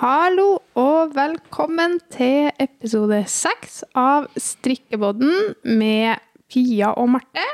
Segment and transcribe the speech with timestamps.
[0.00, 7.44] Hallo og velkommen til episode seks av Strikkebodden med Pia og Marte.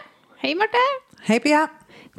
[0.45, 0.83] Hei, Marte.
[1.27, 1.65] Hei, Pia.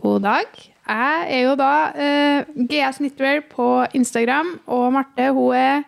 [0.03, 0.59] God dag.
[0.59, 5.87] Jeg er jo da eh, GS Knitwear på Instagram, og Marte hun er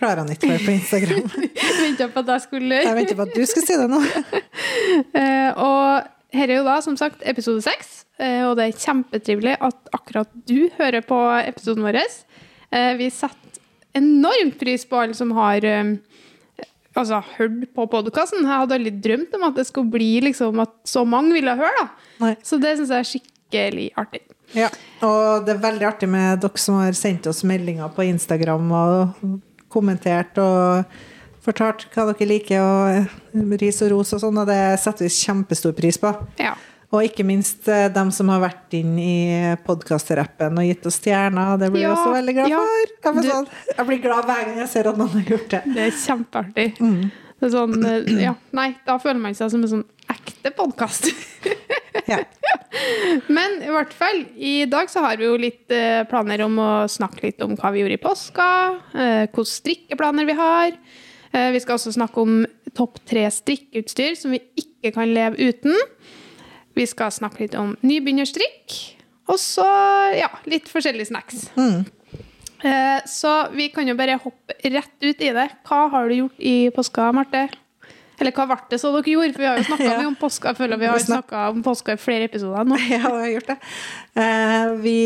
[0.00, 1.28] Klara Knitwear på Instagram.
[1.84, 4.00] Venta på at jeg skulle Jeg venter på at du skal si det nå.
[5.20, 8.06] Eh, og her er jo da, som sagt, episode seks.
[8.16, 12.00] Eh, og det er kjempetrivelig at akkurat du hører på episoden vår.
[12.70, 13.60] Eh, vi setter
[13.98, 15.94] enormt pris på alle som har eh,
[16.94, 18.44] altså, hørt på podkasten.
[18.46, 21.86] Jeg hadde aldri drømt om at det skulle bli liksom, at så mange ville høre.
[22.46, 24.24] Så det syns jeg er skikkelig artig.
[24.54, 24.70] Ja,
[25.06, 29.28] og det er veldig artig med dere som har sendt oss meldinger på Instagram og
[29.70, 30.90] kommentert og
[31.44, 35.74] fortalt hva dere liker, og ris og ros og sånn, og det setter vi kjempestor
[35.76, 36.10] pris på.
[36.42, 36.56] Ja.
[36.90, 39.14] Og ikke minst eh, dem som har vært inn i
[39.66, 41.54] podkasterappen og gitt oss stjerner.
[41.60, 42.60] Det blir vi Ja, også veldig glad ja.
[42.60, 42.94] for.
[43.20, 45.62] Jeg sånn, jeg blir glad hver gang jeg ser at noen har gjort det.
[45.70, 46.66] Det er kjempeartig.
[47.40, 51.12] Det er sånn, eh, ja, nei, da føler man seg som en sånn ekte podkast.
[52.10, 52.18] Ja.
[53.36, 56.70] Men i hvert fall, i dag så har vi jo litt eh, planer om å
[56.90, 58.48] snakke litt om hva vi gjorde i påska,
[58.94, 60.74] eh, hvilke strikkeplaner vi har.
[61.32, 62.40] Eh, vi skal også snakke om
[62.76, 65.76] topp tre strikkeutstyr som vi ikke kan leve uten.
[66.78, 68.76] Vi skal snakke litt om nybegynnerstrikk,
[69.30, 69.64] og så
[70.16, 71.48] ja, litt forskjellige snacks.
[71.58, 75.48] Eh, så vi kan jo bare hoppe rett ut i det.
[75.68, 77.46] Hva har du gjort i påska, Marte?
[78.20, 79.32] Eller hva ble det så dere gjorde?
[79.32, 80.00] For vi har jo snakka Ja.
[80.10, 80.50] om påska.
[80.52, 82.76] Jeg føler vi har snakka om påska i flere episoder nå.
[82.92, 83.56] Ja, vi har gjort det.
[84.20, 84.96] Eh, vi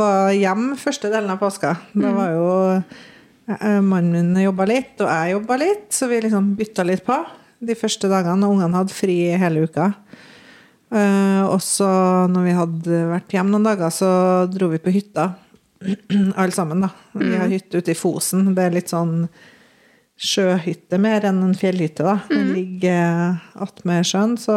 [0.00, 1.76] var hjemme første delen av påska.
[1.94, 6.52] Da var jo eh, mannen min jobba litt, og jeg jobba litt, så vi liksom
[6.58, 7.20] bytta litt på
[7.70, 8.42] de første dagene.
[8.50, 9.92] Og ungene hadde fri hele uka.
[10.90, 11.88] Eh, og så,
[12.30, 14.10] når vi hadde vært hjemme noen dager, så
[14.50, 15.30] dro vi på hytta.
[16.40, 16.90] Alle sammen, da.
[17.16, 18.52] Vi har hytte ute i Fosen.
[18.56, 19.24] Det er litt sånn
[20.20, 22.18] sjøhytte mer enn en fjellhytte, da.
[22.28, 24.56] Den ligger attmed sjøen, så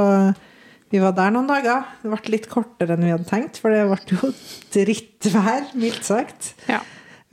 [0.93, 1.85] vi var der noen dager.
[2.01, 4.33] Det ble litt kortere enn vi hadde tenkt, for det ble jo
[4.75, 6.51] drittvær, mildt sagt.
[6.67, 6.81] Ja.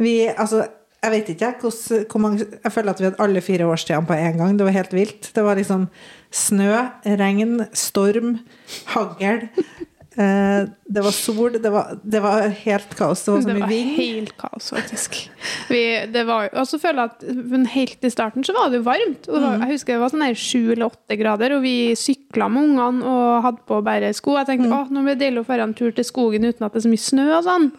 [0.01, 0.63] Vi, altså,
[1.01, 4.17] jeg vet ikke hvordan, hvor mange Jeg føler at vi hadde alle fire årstidene på
[4.17, 4.57] en gang.
[4.59, 5.31] Det var helt vilt.
[5.35, 5.87] Det var liksom
[6.31, 6.75] snø,
[7.21, 8.35] regn, storm,
[8.93, 9.49] hagl.
[10.21, 11.57] Eh, det var sol.
[11.63, 13.25] Det var, det var helt kaos.
[13.25, 15.19] Det var så Det var helt kaos, faktisk.
[15.71, 18.83] Vi, det var, og så føler jeg at men helt i starten så var det
[18.83, 19.29] jo varmt.
[19.29, 22.51] Og det var, jeg husker det var sånn sju eller åtte grader, og vi sykla
[22.53, 24.37] med ungene og hadde på bare sko.
[24.41, 26.75] Jeg tenkte å, nå blir det deilig å få en tur til skogen uten at
[26.75, 27.71] det er så mye snø og sånn.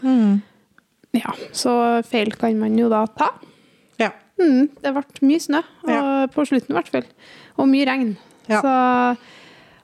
[1.18, 1.72] Ja, så
[2.08, 3.32] feil kan man jo da ta.
[4.00, 4.12] Ja.
[4.40, 6.28] Mm, det ble mye snø, og Ja.
[6.32, 7.06] på slutten i hvert fall.
[7.58, 8.14] Og mye regn.
[8.50, 8.62] Ja.
[8.64, 8.72] Så,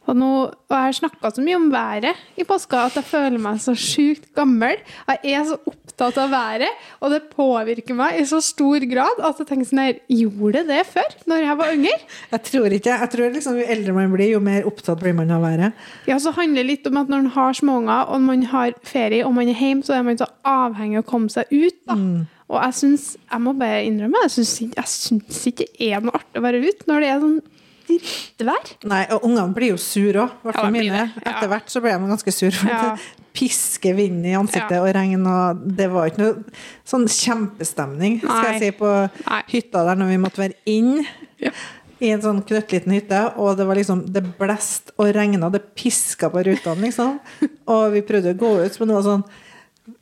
[0.07, 3.41] og, nå, og jeg har snakka så mye om været i påska at jeg føler
[3.43, 4.79] meg så sjukt gammel.
[5.07, 9.41] Jeg er så opptatt av været, og det påvirker meg i så stor grad at
[9.41, 11.97] jeg tenker sånn her Gjorde det før, når jeg var yngre?
[12.31, 15.33] Jeg tror ikke Jeg tror liksom jo eldre man blir, jo mer opptatt blir man
[15.35, 15.83] av været.
[16.07, 19.25] Ja, så handler det litt om at når man har småunger, og man har ferie,
[19.27, 21.77] og man er hjemme, så er man så avhengig av å komme seg ut.
[21.89, 21.99] da.
[22.47, 26.45] Og jeg syns Jeg må bare innrømme, jeg syns ikke det er noe artig å
[26.45, 27.39] være ute når det er sånn
[27.87, 28.73] drittvær.
[28.89, 30.33] Nei, og ungene blir jo sur òg.
[30.43, 31.05] I hvert fall mine.
[31.23, 32.51] Etter hvert så ble de ganske sur.
[32.51, 32.81] For Ja.
[32.95, 34.81] det pisker vind i ansiktet Ja.
[34.83, 36.43] og regn, og det var ikke noe
[36.85, 39.41] sånn kjempestemning, skal jeg si, på Nei.
[39.47, 41.05] hytta der når vi måtte være inn.
[41.39, 41.51] Ja.
[41.99, 46.29] I en sånn knøttliten hytte, og det var liksom Det blåste og regna, det piska
[46.29, 47.19] på rutene, liksom.
[47.67, 49.23] Og vi prøvde å gå ut, men det var sånn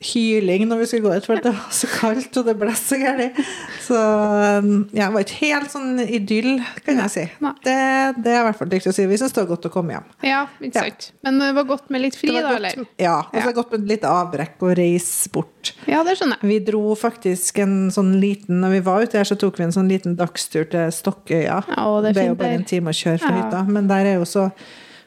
[0.05, 2.99] hyling når vi skulle gå ut, for det var så kaldt, og det blåste så
[3.01, 3.37] gærent.
[3.85, 3.97] Så
[4.95, 7.25] ja, det var ikke helt sånn idyll, kan jeg si.
[7.65, 7.75] Det,
[8.25, 9.05] det er i hvert fall riktig å si.
[9.09, 10.07] Vi syns det var godt å komme hjem.
[10.25, 10.95] Ja, ikke Ja.
[11.25, 12.81] Men det var godt med litt fri, da, eller?
[13.01, 15.73] ja, og så er det godt med litt avbrekk og reise bort.
[15.89, 16.49] Ja, det skjønner jeg.
[16.51, 19.73] Vi dro faktisk en sånn liten Når vi var ute her, så tok vi en
[19.73, 21.61] sånn liten dagstur til Stokkøya.
[21.71, 23.41] Ja, det er er jo bare en time å kjøre fra Ja.
[23.43, 23.63] hytta.
[23.69, 24.49] Men der er jo så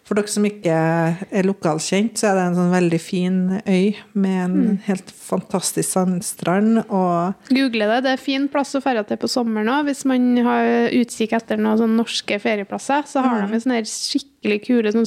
[0.09, 3.35] For dere som ikke er lokalkjent, så er det en sånn veldig fin
[3.69, 4.79] øy med en Mm.
[4.87, 7.99] helt fantastisk sandstrand og Google det.
[8.07, 9.85] Det er fin plass å dra til på sommeren òg.
[9.91, 14.65] Hvis man har utkikk etter noen sånne norske ferieplasser, så har de en sånn skikkelig
[14.65, 15.05] kule sånn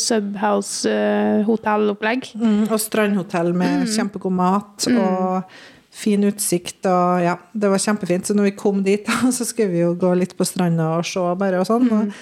[1.02, 2.32] Subhouse-hotellopplegg.
[2.38, 5.44] Mm, og strandhotell med kjempegod mat og
[5.92, 6.86] fin utsikt.
[6.86, 8.26] Og ja, det var kjempefint.
[8.30, 9.06] Så når vi kom dit,
[9.38, 11.90] så skulle vi jo gå litt på stranda og se bare og sånn.
[11.92, 12.14] Og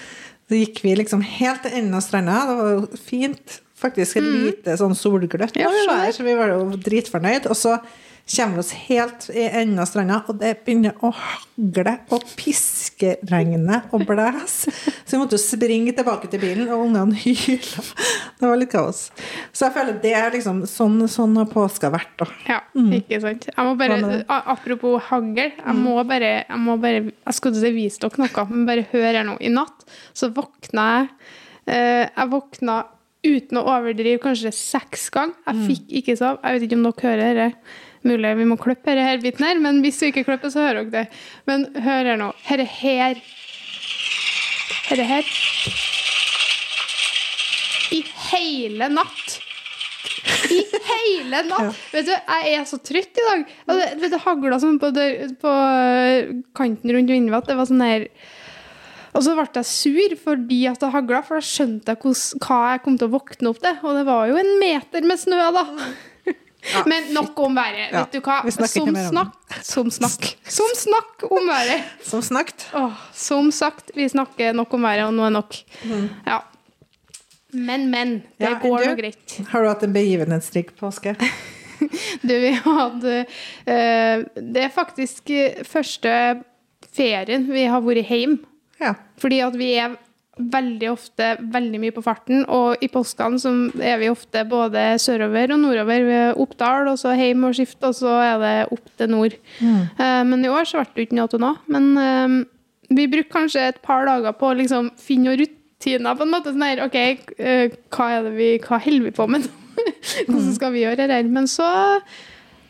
[0.50, 2.40] så gikk vi liksom helt til enden av stranda.
[2.48, 3.60] Det var jo fint.
[3.78, 5.54] Faktisk et lite sånn solgløtt.
[5.56, 5.70] Ja,
[6.12, 7.46] så vi var jo dritfornøyd.
[7.46, 7.76] Og så
[8.30, 13.80] kommer vi oss helt i enden av stranda, og det begynner å hagle og piskeregne
[13.90, 14.70] og blæse.
[14.70, 17.84] Så vi måtte springe tilbake til bilen, og ungene hyla.
[18.38, 19.02] Det var litt kaos.
[19.52, 22.28] Så jeg føler det er liksom sånn, sånn har påska vært, da.
[22.48, 22.60] Ja,
[23.00, 23.48] ikke sant.
[23.50, 28.00] Jeg må bare, apropos hagl, jeg må bare Jeg, må bare, jeg skulle ikke vise
[28.02, 29.36] dere noe, men bare hør her nå.
[29.40, 29.84] I natt
[30.16, 31.10] så våkna jeg
[31.66, 32.80] eh, Jeg våkna
[33.26, 35.36] uten å overdrive kanskje seks ganger.
[35.44, 36.38] Jeg fikk ikke sove.
[36.40, 37.78] Jeg vet ikke om dere hører dette.
[38.08, 40.86] Mulig vi må klippe denne her biten her, men hvis vi ikke klipper, så hører
[40.88, 41.20] dere det.
[41.50, 42.30] Men hør her nå.
[42.48, 43.20] Herre her
[44.90, 45.28] Herre her
[47.94, 48.00] I
[48.30, 49.38] hele natt.
[50.50, 51.78] I hele natt!
[51.92, 53.44] Vet du, jeg er så trøtt i dag.
[53.70, 57.48] Det, vet du, hagla sånn på, dør- på øh, kanten rundt vinduet.
[57.50, 58.06] Det var sånn her
[59.14, 62.14] Og så ble jeg sur fordi at det hagla, for da skjønte jeg
[62.46, 63.80] hva jeg kom til å våkne opp til.
[63.82, 65.64] Og det var jo en meter med snø, da.
[66.86, 67.88] Men nok om været.
[67.90, 68.40] Ja, Vet du hva?
[68.50, 70.26] Som snakk, som snakk.
[70.44, 71.86] Som snakk om været.
[72.04, 72.66] Som snakket.
[72.76, 75.56] Åh, som sagt, vi snakker nok om været, og nå er nok.
[76.26, 76.40] Ja.
[77.52, 78.12] Men, men.
[78.38, 79.40] Det Ja, går nå greit.
[79.50, 81.16] Har du hatt en begivenhetsrik påske?
[82.20, 85.30] Du, vi hadde uh, Det er faktisk
[85.64, 86.10] første
[86.92, 88.42] ferien vi har vært hjemme.
[88.80, 88.94] Ja.
[89.20, 89.94] Fordi at vi er
[90.52, 93.52] veldig ofte veldig mye på farten, og i påskene så
[93.84, 97.94] er vi ofte både sørover og nordover ved Oppdal, og så hjem og skift, og
[97.98, 99.36] så er det opp til nord.
[99.60, 101.54] Eh, men i år så ble det ikke noe til nå.
[101.70, 102.36] Men eh,
[102.96, 106.54] vi brukte kanskje et par dager på å liksom finne rutiner, på en måte.
[106.54, 106.98] Sånn her, OK,
[107.38, 109.56] eh, hva er det vi, hva holder vi på med nå?
[110.28, 111.30] Hvordan skal vi gjøre det her?
[111.32, 111.68] Men så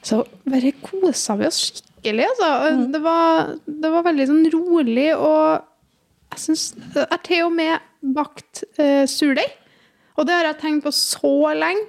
[0.02, 2.50] så bare kosa vi oss skikkelig, altså.
[2.93, 5.67] Det, var, det var veldig sånn rolig, og
[6.31, 9.50] jeg syns Jeg har til og med bakt uh, surdeig.
[10.19, 11.88] Og det har jeg tenkt på så lenge.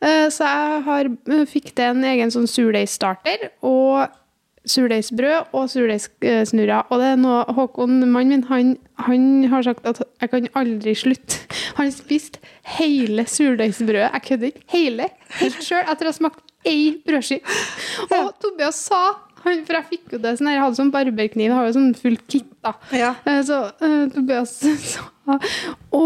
[0.00, 3.50] Eh, så jeg har, eh, fikk til en egen sånn surdeigstarter.
[3.62, 4.08] Og
[4.68, 6.84] surdeigsbrød og surdeigsnurrer.
[6.90, 8.76] Og det er noe Håkon, mannen min, han,
[9.06, 11.40] han har sagt at jeg kan aldri slutte.
[11.80, 12.40] Han spiste
[12.76, 14.10] hele surdeigsbrødet.
[14.12, 14.64] Jeg kødder ikke.
[14.68, 15.06] Hele.
[15.38, 15.86] Helt sjøl.
[15.88, 17.40] Etter å ha smakt ei brødskive.
[18.18, 21.66] Og Tobias sa For jeg fikk jo det sånn jeg hadde sånn barberkniv, jeg har
[21.68, 22.74] jo sånn fullt kitt, da.
[22.96, 23.14] Ja.
[23.24, 24.52] Eh, Så uh, Tobias
[24.92, 25.06] sa
[25.96, 26.04] Å,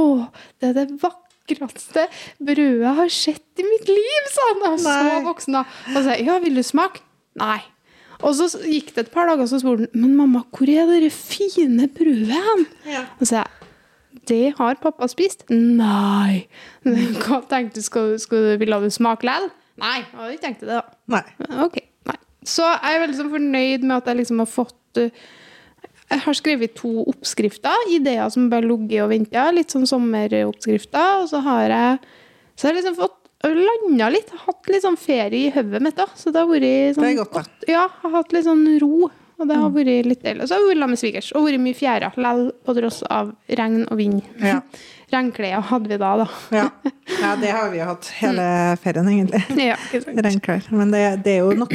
[0.60, 2.06] det er det vakreste
[2.38, 4.62] brødet jeg har sett i mitt liv, sa han.
[4.64, 5.64] Jeg var så voksen da.
[5.90, 7.02] Og så sa jeg ja, vil du smake?
[7.40, 7.58] Nei.
[8.24, 10.86] Og så gikk det et par dager, og så spurte han men mamma, hvor er
[11.02, 12.68] det fine brødet?
[12.88, 13.02] Ja.
[13.18, 13.50] Og så jeg
[14.30, 15.42] det har pappa spist.
[15.50, 16.46] Nei.
[17.26, 17.84] Hva tenkte du?
[17.84, 19.50] Skal, du- ville du smake likevel?
[19.82, 20.84] Nei, jeg hadde ikke tenkt det, da.
[21.10, 21.24] Nei.
[21.66, 21.80] Ok.
[22.44, 25.24] Så jeg er veldig sånn fornøyd med at jeg liksom har fått uh,
[26.12, 29.48] Jeg har skrevet to oppskrifter, ideer som bare ligget og venta.
[29.56, 31.24] Litt sånn sommeroppskrifter.
[31.24, 32.04] Og så har jeg
[32.54, 33.20] så har jeg liksom fått
[33.50, 34.30] landa litt.
[34.44, 36.06] Hatt litt sånn ferie i hodet mitt, da.
[36.16, 37.44] Så det har vært sånn Det er godt, da.
[37.44, 37.68] Mm.
[37.72, 39.10] Ja, har hatt litt sånn ro.
[39.34, 40.44] Og det har vært litt deilig.
[40.44, 43.00] Og så har jeg vært sammen med svigers og vært mye fjæra lell på tross
[43.10, 44.20] av regn og vind.
[44.38, 44.60] Ja.
[45.12, 46.26] Regnklær hadde vi da, da.
[46.54, 46.64] Ja.
[47.22, 48.44] ja, det har vi jo hatt hele
[48.82, 49.42] ferien, egentlig.
[49.70, 49.76] Ja.
[49.92, 50.68] Regnklær.
[50.72, 51.68] Men det, det er jo noe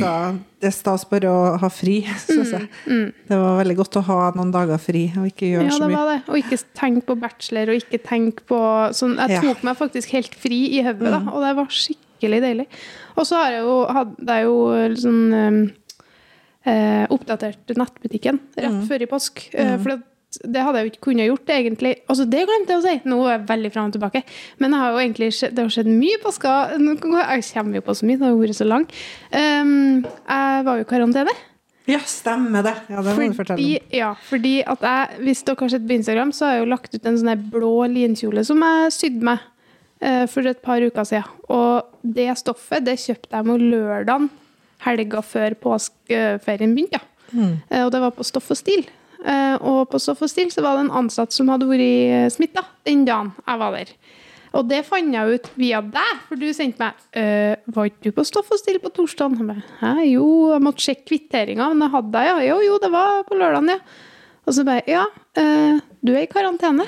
[0.60, 2.68] Det er stas bare å ha fri, syns jeg.
[3.30, 5.84] Det var veldig godt å ha noen dager fri og ikke gjøre Mm, Ja, så
[5.86, 5.98] det mye.
[6.02, 6.20] var det.
[6.28, 8.60] Og ikke tenke på bachelor, og ikke tenke på
[8.98, 9.42] sånn Jeg Ja.
[9.42, 9.50] Mm.
[9.54, 12.68] tok meg faktisk helt fri i hodet, da, og det var skikkelig deilig.
[13.16, 14.58] Og så har jeg jo, hadde jeg jo
[15.06, 15.62] sånn um,
[16.66, 18.88] eh, oppdatert nettbutikken rett Mm.
[18.90, 19.50] før i påsk.
[19.54, 21.92] Eh, for det, det hadde jeg jo ikke kunnet gjort, egentlig.
[22.06, 22.96] Altså, det glemte jeg å si.
[23.10, 24.22] Nå er jeg veldig fram og tilbake.
[24.62, 26.56] Men har jo egentlig det har skjedd mye påska.
[26.78, 28.86] Nå Jeg kommer jo på så mye, det har vært så lang.
[29.34, 31.36] Um, jeg var jo i karantene.
[31.90, 32.76] Ja, stemmer det.
[32.92, 33.88] Ja, det må du fortelle om.
[33.98, 36.94] ja, fordi at jeg, hvis dere har sett på Instagram, så har jeg jo lagt
[36.94, 39.48] ut en sånn blå linkjole som jeg sydde meg
[40.06, 41.42] uh, for et par uker siden.
[41.50, 44.30] Og det stoffet det kjøpte jeg med lørdagen
[44.86, 47.02] helga før påskeferien begynte.
[47.34, 47.50] Ja.
[47.70, 48.86] Eh, og det var på Stoff og Stil.
[49.20, 52.64] Eh, og på Stoff og Stil så var det en ansatt som hadde vært smitta
[52.88, 53.94] den dagen jeg var der.
[54.58, 58.16] Og det fant jeg ut via deg, for du sendte meg øh, Var ikke du
[58.18, 59.36] på Stoff og Stil på torsdag?
[59.82, 62.40] Hæ, jo, jeg måtte sjekke kvitteringa, men jeg hadde deg, ja.
[62.48, 63.78] Jo, jo, det var på lørdagen, ja.
[64.50, 65.06] Og så bare Ja,
[65.38, 66.88] øh, du er i karantene.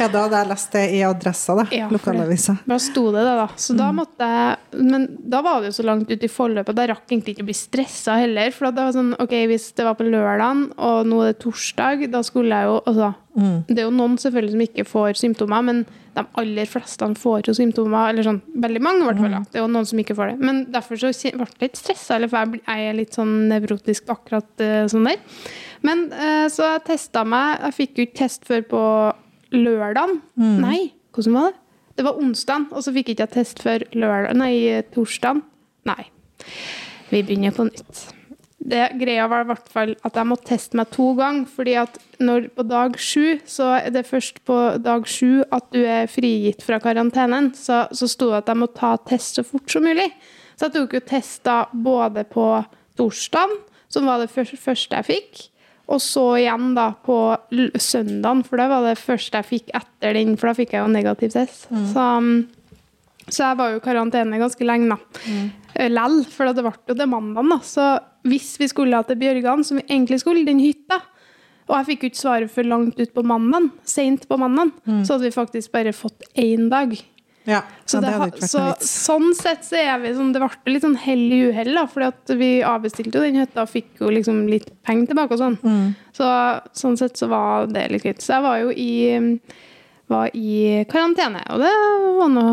[0.00, 1.64] Ja, da hadde jeg lest det i Adressa, da.
[1.74, 2.56] Ja, Lokalavisa.
[2.68, 3.48] Da sto det det, da.
[3.60, 6.88] Så da måtte jeg Men da var det jo så langt ut i forløpet, da
[6.90, 8.54] rakk jeg egentlig ikke å bli stressa heller.
[8.54, 12.08] For det var sånn, ok, hvis det var på lørdagen, og nå er det torsdag,
[12.12, 15.78] da skulle jeg jo Altså, det er jo noen selvfølgelig som ikke får symptomer, men
[16.14, 18.12] de aller fleste får jo symptomer.
[18.12, 19.34] Eller sånn, veldig mange, i hvert fall.
[19.34, 19.48] Mm.
[19.50, 20.36] Det er jo noen som ikke får det.
[20.50, 24.62] Men derfor så ble jeg litt stressa, eller for jeg er litt sånn nevrotisk akkurat
[24.62, 25.18] eh, sånn der.
[25.84, 27.58] Men eh, så jeg testa meg.
[27.66, 28.84] Jeg fikk jo ikke test før på
[29.54, 30.20] lørdagen.
[30.62, 31.60] Nei, hvordan var det?
[31.94, 35.44] Det var onsdag, og så fikk jeg ikke test før lørdag, nei, torsdag.
[35.86, 36.02] Nei.
[37.10, 38.04] Vi begynner på nytt.
[38.64, 41.44] det greia var i hvert fall at jeg måtte teste meg to ganger.
[41.46, 45.84] fordi at når på dag sju, så er det først på dag sju at du
[45.84, 47.52] er frigitt fra karantenen.
[47.54, 50.08] Så, så sto det at jeg må ta test så fort som mulig.
[50.56, 52.46] Så jeg tok jo tester både på
[52.96, 53.52] torsdag,
[53.92, 55.48] som var det første jeg fikk,
[55.84, 57.18] og så igjen da på
[57.76, 60.92] søndagen, for det var det første jeg fikk etter den, for da fikk jeg jo
[60.92, 61.66] negativ test.
[61.68, 62.46] Så, um,
[63.28, 65.24] så jeg var jo i karantene ganske lenge, da.
[65.28, 65.50] Mm.
[65.92, 67.60] Lell, for det ble jo det mandagen, da.
[67.64, 67.88] Så
[68.24, 71.02] hvis vi skulle til Bjørgan, som vi egentlig skulle, den hytta
[71.64, 74.72] Og jeg fikk jo ikke svaret før langt ut på mandagen, sent på mandagen,
[75.04, 76.92] så hadde vi faktisk bare fått én dag.
[77.44, 80.30] Ja, Så, ja, det, det hadde ikke vært så sånn sett så er vi sånn
[80.32, 83.68] Det ble litt sånn hell i uhell, da, at vi avbestilte jo den hytta og
[83.68, 85.58] fikk jo liksom litt penger tilbake og sånn.
[85.60, 85.90] Mm.
[86.16, 86.30] Så
[86.80, 88.24] sånn sett så var det litt greit.
[88.24, 88.90] Så jeg var jo i,
[90.08, 91.74] var i karantene, og det
[92.22, 92.46] var nå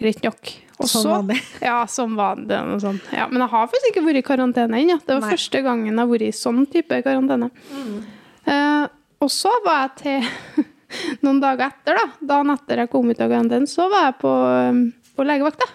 [0.00, 0.54] greit nok.
[0.80, 1.42] Også, Som så- vanlig.
[1.68, 2.56] Ja, som vanlig.
[2.64, 3.12] Noe sånt.
[3.12, 4.96] Ja, men jeg har faktisk ikke vært i karantene ennå.
[5.04, 5.34] Det var Nei.
[5.36, 7.50] første gangen jeg har vært i sånn type karantene.
[8.48, 8.86] Eh,
[9.20, 10.64] og så var jeg til
[11.26, 14.32] Noen dager etter, da, dagen etter jeg kom ut av karantenen, så var jeg på,
[14.54, 14.80] eh,
[15.16, 15.68] på legevakta.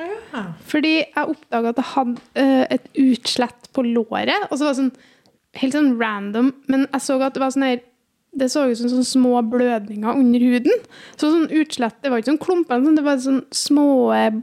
[0.00, 0.44] Ja.
[0.70, 4.46] Fordi jeg oppdaga at jeg hadde uh, et utslett på låret.
[4.48, 4.92] Og så var det sånn
[5.60, 7.80] helt sånn random, men jeg så at det var sånn her
[8.30, 10.84] det så ut som sånne små blødninger under huden.
[11.18, 13.88] Så sånn utslett, Det var ikke sånn klumpene, sånn- det var sånn små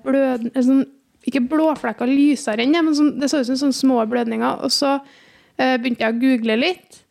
[0.04, 0.86] blødninger Sånn,
[1.24, 4.64] ikke blåflekker lysere enn det, men sånn, det så ut som sånne små blødninger.
[4.64, 5.00] Og så
[5.58, 7.04] eh, begynte jeg å google litt.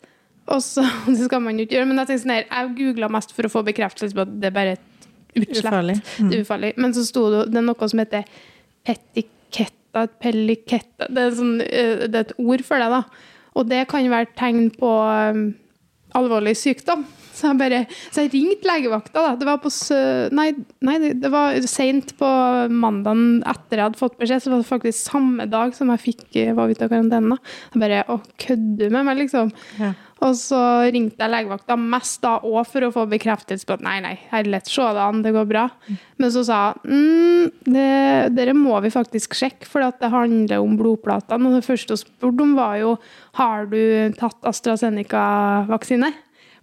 [0.46, 3.10] Og så, Det skal man jo ikke gjøre, men jeg tenkte sånn her, jeg googla
[3.12, 5.64] mest for å få bekreftelse på at det er bare et utslett.
[5.64, 5.96] Ufarlig.
[6.18, 6.28] Mm.
[6.28, 6.72] Det er ufarlig.
[6.82, 8.30] Men så sto det, det er noe som heter
[8.86, 13.32] petiketta, peliketta det er, sånn, eh, det er et ord for det, da.
[13.56, 14.90] Og det kan være tegn på
[15.32, 15.46] um,
[16.16, 17.06] alvorlig sykdom.
[17.36, 19.20] Så jeg bare, så jeg ringte legevakta.
[19.20, 19.34] da.
[19.36, 19.72] Det var på.
[20.36, 20.48] Nei,
[20.88, 22.30] nei det var sent på
[22.72, 24.44] mandagen etter jeg hadde fått beskjed.
[24.44, 27.38] Så var det faktisk samme dag som jeg fikk, eh, var ute av karantene.
[27.74, 29.52] Jeg bare Å, kødder du med meg, liksom?
[29.80, 29.92] Ja.
[30.24, 30.58] Og så
[30.94, 34.70] ringte jeg legevakta mest da òg for å få bekreftelse på at nei, nei, herlighet,
[34.72, 35.66] se det an, det går bra.
[36.16, 37.90] Men så sa hun mm, det,
[38.32, 41.50] dere må vi faktisk sjekke, for det handler om blodplatene.
[41.50, 42.94] Og det første hun spurte om, var jo
[43.36, 43.82] har du
[44.16, 46.14] tatt AstraZeneca-vaksine.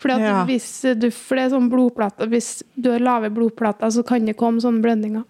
[0.03, 0.43] Fordi at Ja.
[0.45, 0.65] hvis
[0.99, 4.59] du, for det er sånn blodplater, hvis du har lave blodplater, så kan det komme
[4.59, 5.23] sånne blødninger.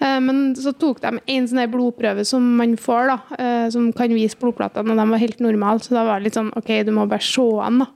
[0.00, 4.08] Eh, Men så tok de en sånn blodprøve som man får, da, eh, som kan
[4.16, 5.78] vise blodplatene, og de var helt normale.
[5.84, 7.86] Så da var det litt sånn OK, du må bare se an, da.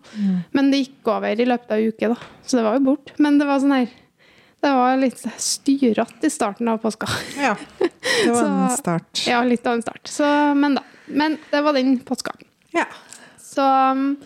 [0.52, 2.16] Men det gikk over i løpet av ei uke, da.
[2.44, 3.12] Så det var jo bort.
[3.18, 3.88] Men det var sånn her
[4.62, 7.08] Det var litt styrete i starten av påska.
[7.40, 7.54] ja.
[7.78, 9.24] Det var en start.
[9.26, 10.04] Ja, litt av en start.
[10.04, 10.82] Så, men da.
[11.08, 12.34] Men det var den påska.
[12.76, 12.84] Ja.
[13.40, 13.62] Så
[13.92, 14.18] um,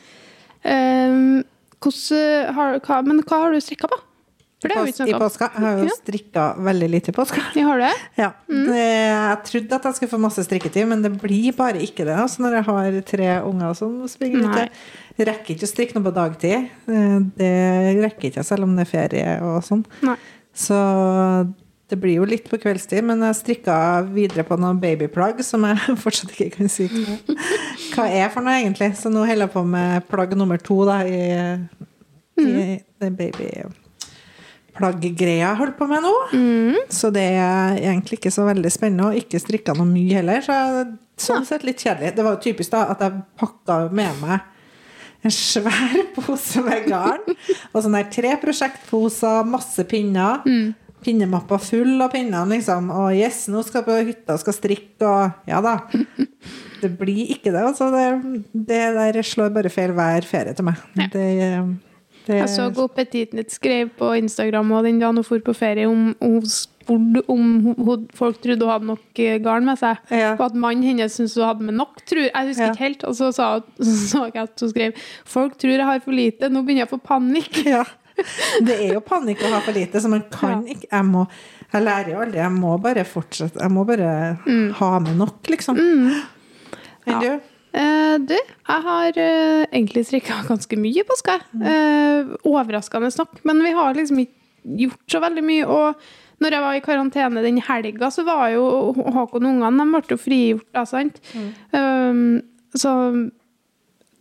[0.64, 1.44] um,
[1.84, 4.00] hvordan har, hva, Men hva har du strikka på?
[4.64, 5.22] For det har vi ikke I snakka om.
[5.28, 5.46] påska.
[5.52, 7.42] Jeg har jo strikka veldig lite i påska.
[7.58, 7.90] Ja, har det?
[8.16, 8.28] Ja.
[8.48, 8.62] Mm.
[8.70, 12.14] Det, jeg trodde at jeg skulle få masse strikketid, men det blir bare ikke det.
[12.16, 14.64] Altså, når jeg har tre unger som springer ute.
[15.28, 16.70] Rekker ikke å strikke noe på dagtid.
[16.88, 17.52] Eh, Det
[18.06, 19.84] rekker ikke selv om det er ferie og sånn.
[20.54, 20.80] Så
[21.92, 23.74] det blir jo litt på kveldstid, men jeg strikka
[24.08, 28.90] videre på noen babyplagg som jeg fortsatt ikke kan si hva, er for noe, egentlig.
[28.98, 31.08] Så nå holder jeg på med plagg nummer to da, i,
[32.40, 32.42] i
[33.04, 36.14] den babyplagggreia jeg holder på med nå.
[36.32, 36.76] Mm.
[36.88, 40.40] Så det er egentlig ikke så veldig spennende, og ikke strikka noe mye heller.
[40.46, 40.54] Så
[41.20, 42.14] sånn sett litt kjedelig.
[42.16, 44.38] Det var jo typisk da at jeg pakka med meg
[45.24, 47.36] en svær pose med garn.
[47.72, 50.44] Og sånne der tre prosjektposer, masse pinner.
[51.04, 52.90] Pinnemappa full av pinner, liksom.
[52.94, 55.78] Og yes, nå skal jeg på hytta og skal strikke, og ja da.
[56.84, 57.88] Det blir ikke det, altså.
[57.94, 60.80] Det, det der slår bare feil hver ferie til meg.
[60.98, 61.06] Ja.
[61.12, 61.22] Det,
[62.26, 65.88] det, Jeg så god Petitnytt skrev på Instagram og den dagen hun dro på ferie,
[65.88, 69.96] om om hun spurte om folk trodde hun hadde nok eh, garn med seg.
[70.10, 70.34] Ja.
[70.36, 72.48] Og at mannen hennes syntes hun hadde med nok, tror jeg.
[72.50, 72.72] husker Ja.
[72.72, 73.04] ikke helt.
[73.08, 76.50] Og så, sa, så så jeg at hun skrev folk tror jeg har for lite,
[76.52, 77.64] nå begynner jeg å få panikk.
[77.64, 77.84] Ja.
[78.66, 80.74] Det er jo panikk å ha for lite, så man kan Ja.
[80.74, 81.26] ikke Jeg må
[81.74, 82.38] Jeg lærer jo aldri.
[82.38, 83.58] Jeg må bare fortsette.
[83.60, 84.72] Jeg må bare Mm.
[84.78, 85.76] ha med nok, liksom.
[87.06, 87.40] Enn du?
[87.74, 91.40] Eh, du, jeg har eh, egentlig strikka ganske mye i påska.
[91.58, 93.40] Eh, overraskende nok.
[93.44, 95.66] Men vi har liksom ikke gjort så veldig mye.
[95.66, 95.96] Og
[96.40, 98.62] når jeg var i karantene den helga, så var jo
[98.94, 101.18] Håkon og ungene de ble jo frigjort, da, sant.
[101.74, 102.42] Um,
[102.76, 102.94] så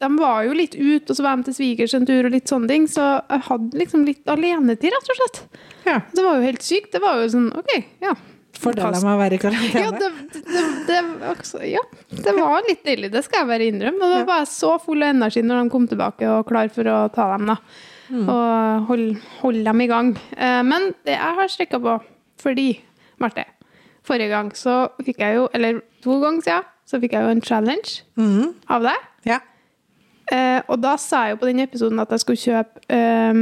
[0.03, 2.51] de var jo litt ute, og så var de til svigers en tur og litt
[2.51, 2.86] sånne ting.
[2.91, 5.41] Så jeg hadde liksom litt alenetid, rett og slett.
[5.88, 5.98] Ja.
[6.13, 6.91] Det var jo helt sykt.
[6.95, 8.13] Det var jo sånn OK, ja.
[8.63, 10.10] Fordeler med å være i Ja det,
[10.45, 11.00] det, det,
[11.31, 11.81] også- ja,
[12.13, 14.03] det var litt deilig, det skal jeg bare innrømme.
[14.05, 16.88] Og da var jeg så full av energi når de kom tilbake og klar for
[16.88, 17.50] å ta dem.
[17.50, 17.57] da.
[18.13, 18.27] Mm.
[18.29, 20.13] Og holde hold dem i gang.
[20.38, 21.98] Eh, Men det jeg har strikka på
[22.43, 22.81] fordi,
[23.19, 23.45] Marte,
[24.03, 27.41] forrige gang så fikk jeg jo, eller to ganger siden, så fikk jeg jo en
[27.41, 28.53] challenge mm.
[28.69, 29.10] av deg.
[29.25, 29.39] Ja.
[30.33, 33.41] Eh, og da sa jeg jo på den episoden at jeg skulle kjøpe eh,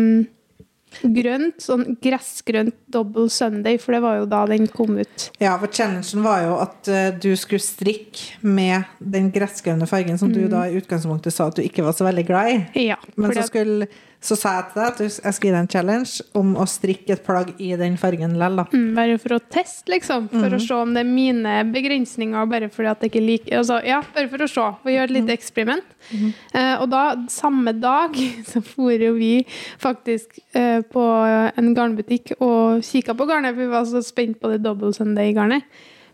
[1.15, 5.29] grønt, sånn gressgrønt double Sunday, for det var jo da den kom ut.
[5.39, 10.33] ja, for challengen var jo at eh, du skulle strikke med den gressgrønne fargen som
[10.35, 12.87] du da i utgangspunktet sa at du ikke var så veldig glad i.
[12.89, 15.53] Ja, Men så skulle at- skulle, så sa jeg til deg at jeg skulle gi
[15.55, 18.67] deg en challenge om å strikke et plagg i den fargen likevel.
[18.69, 20.27] Mm, bare for å teste, liksom.
[20.29, 20.57] For mm.
[20.57, 24.03] å se om det er mine begrensninger, bare fordi at jeg ikke liker altså, Ja,
[24.13, 24.61] bare for å se.
[24.61, 25.17] Og gjøre et Mhm.
[25.17, 25.95] lite eksperiment.
[26.53, 28.13] Eh, og da, samme dag,
[28.51, 29.45] så for jo vi
[29.81, 31.05] faktisk eh, på
[31.57, 35.63] en garnbutikk og kikka på garnet, for vi var så spent på det double Sunday-garnet.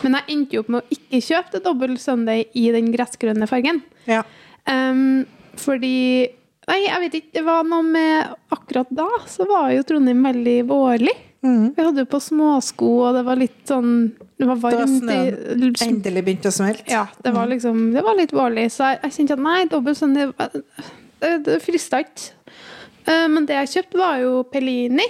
[0.03, 3.47] Men jeg endte jo opp med å ikke kjøpe det double Sunday i den gressgrønne
[3.49, 3.81] fargen.
[4.07, 4.23] Ja.
[4.69, 5.25] Um,
[5.57, 6.29] fordi
[6.67, 7.33] Nei, jeg vet ikke.
[7.37, 11.15] Det var noe med Akkurat da så var jo Trondheim veldig vårlig.
[11.45, 11.73] Mm.
[11.77, 15.75] Vi hadde jo på småsko, og det var litt sånn Det var Det var snøen
[15.85, 16.89] endelig begynte å smelte.
[16.91, 19.99] Ja, det var liksom Det var litt vårlig, så jeg, jeg kjente at nei, dobbelt
[19.99, 20.25] sånn Det,
[21.21, 22.33] det, det frista ikke.
[23.07, 25.05] Eh, men det jeg kjøpte, var jo Pellini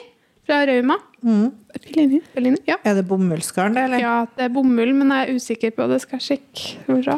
[0.48, 1.00] fra Rauma.
[1.24, 1.50] Mm.
[1.82, 2.22] Pellini?
[2.36, 2.62] Pellini?
[2.70, 2.78] Ja.
[2.88, 4.04] Er det bomullsgarn, det, eller?
[4.04, 6.04] ja, det er bomull, men jeg er usikker på det.
[6.04, 7.18] Skal jeg sjekke.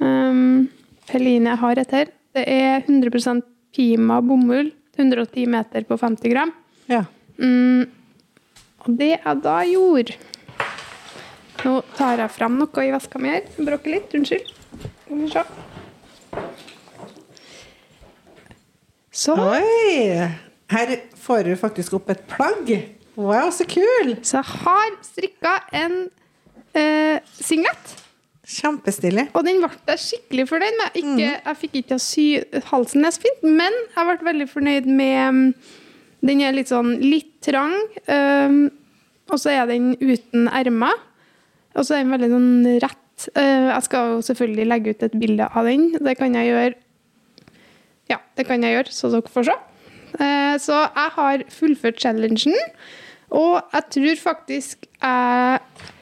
[0.00, 0.70] Um,
[1.10, 2.14] Pellini jeg har et her.
[2.34, 4.72] Det er 100% Pima bomull.
[4.96, 6.52] 110 meter på 50 gram.
[6.86, 7.04] Ja.
[7.38, 7.88] Mm,
[8.84, 10.14] og det jeg da gjorde
[11.64, 13.46] Nå tar jeg frem noe i veska mi her.
[13.56, 14.12] Bråker litt.
[14.18, 14.50] Unnskyld.
[14.84, 15.44] Skal vi se.
[19.14, 20.28] Så, Oi!
[20.74, 20.92] Her
[21.24, 22.74] får du faktisk opp et plagg.
[23.14, 24.16] Wow, så kul!
[24.26, 25.94] så jeg har strikka en
[26.74, 27.94] eh, singlet.
[28.44, 29.30] Kjempestilig.
[29.32, 30.96] Og den ble jeg skikkelig fornøyd med.
[31.00, 32.24] Ikke, Jeg fikk ikke til å sy
[32.68, 35.40] halsen nest fint, men jeg ble veldig fornøyd med um,
[36.24, 37.74] Den er litt sånn litt trang,
[38.08, 38.68] um,
[39.32, 41.00] og så er den uten ermer.
[41.74, 43.26] Og så er den veldig sånn rett.
[43.32, 45.88] Uh, jeg skal jo selvfølgelig legge ut et bilde av den.
[45.96, 46.76] Det kan jeg gjøre.
[48.12, 49.56] Ja, det kan jeg gjøre, så dere får se.
[50.20, 52.60] Uh, så jeg har fullført challengen,
[53.34, 55.92] og jeg tror faktisk jeg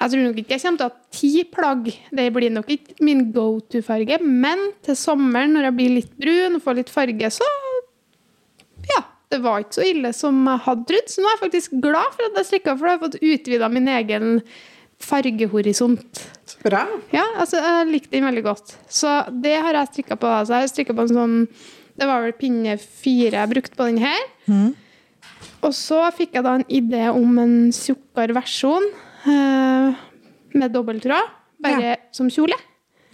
[0.00, 1.88] jeg tror nok ikke jeg kommer til å ha ti plagg.
[2.14, 4.20] Det blir nok ikke min go to-farge.
[4.22, 7.48] Men til sommeren, når jeg blir litt brun og får litt farge, så
[8.90, 9.02] Ja.
[9.30, 11.06] Det var ikke så ille som jeg hadde trodd.
[11.12, 13.20] Så nå er jeg faktisk glad for at jeg strikka, for da har jeg fått
[13.22, 14.40] utvida min egen
[15.00, 16.22] fargehorisont.
[16.50, 16.82] Så bra.
[17.14, 18.74] Ja, altså, jeg likte den veldig godt.
[18.90, 20.26] Så det har jeg strikka på.
[20.40, 21.36] Altså, jeg har strikket på en sånn
[22.00, 24.20] Det var vel pinne fire jeg brukte på den her.
[25.62, 28.86] Og så fikk jeg da en idé om en tjukkere versjon
[29.28, 29.69] eh,
[30.58, 31.30] med dobbelttråd,
[31.62, 32.56] bare som kjole.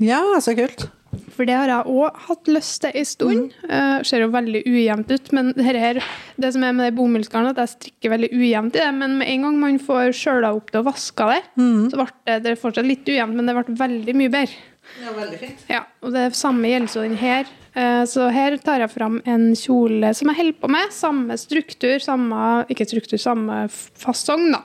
[0.02, 0.88] Ja, så kult.
[1.32, 3.52] For det har jeg òg hatt lyst til en stund.
[3.68, 6.00] Eh, ser jo veldig ujevnt ut, men det, her,
[6.40, 8.90] det som er med det bomullsgarnet, at jeg strikker veldig ujevnt i det.
[8.98, 12.36] Men med en gang man får skjøla opp det og vaska det, så ble det,
[12.44, 14.64] det fortsatt litt ujevnt, men det ble veldig mye bedre.
[15.02, 15.64] Ja, veldig fint.
[15.72, 17.48] Ja, og det samme gjelder så den her.
[17.74, 20.92] Eh, Så her tar jeg fram en kjole som jeg holder på med.
[20.94, 24.62] Samme struktur, samme, ikke struktur, samme fasong, da.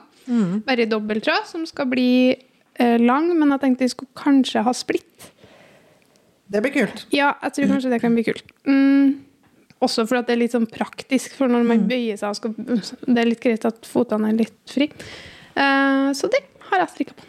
[0.68, 2.36] Bare i dobbelttråd, som skal bli
[2.80, 5.28] lang, men jeg tenkte vi skulle kanskje ha splitt.
[6.52, 7.04] Det blir kult.
[7.14, 8.48] Ja, jeg tror kanskje det kan bli kult.
[8.68, 9.20] Mm.
[9.82, 13.28] Også fordi det er litt sånn praktisk, for når man bøyer seg, skal, det er
[13.28, 14.88] litt greit at fotene er litt fri.
[15.56, 17.28] Uh, så det har jeg strikka på.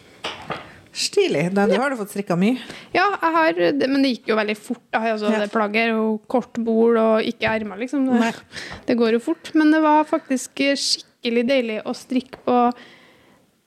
[0.94, 1.48] Stilig.
[1.58, 2.60] Da du har du fått strikka mye.
[2.94, 4.84] Ja, jeg har, det, men det gikk jo veldig fort.
[4.94, 5.02] Da.
[5.16, 5.40] Altså, Ja.
[5.42, 8.06] Det plagget og kort bol og ikke ermer, liksom.
[8.12, 8.30] Det,
[8.86, 9.50] det går jo fort.
[9.58, 12.58] Men det var faktisk skikkelig deilig å strikke på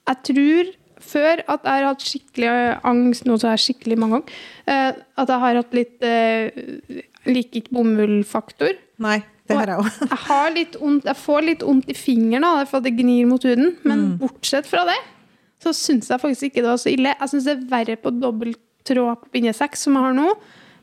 [0.06, 0.70] Jeg tror
[1.06, 2.50] før at jeg har hatt skikkelig
[2.86, 7.58] angst, så har jeg skikkelig mange ganger, eh, at jeg har hatt litt eh, Liker
[7.58, 8.76] ikke bomullfaktor.
[9.02, 9.16] Nei,
[9.50, 9.86] det har jeg òg.
[9.98, 10.66] Jeg,
[11.08, 13.72] jeg får litt vondt i fingeren av det, for at det gnir mot huden.
[13.82, 14.94] Men bortsett fra det,
[15.62, 17.16] så syns jeg faktisk ikke det var så ille.
[17.16, 20.28] Jeg syns det er verre på dobbelt tråd på pinne seks, som jeg har nå.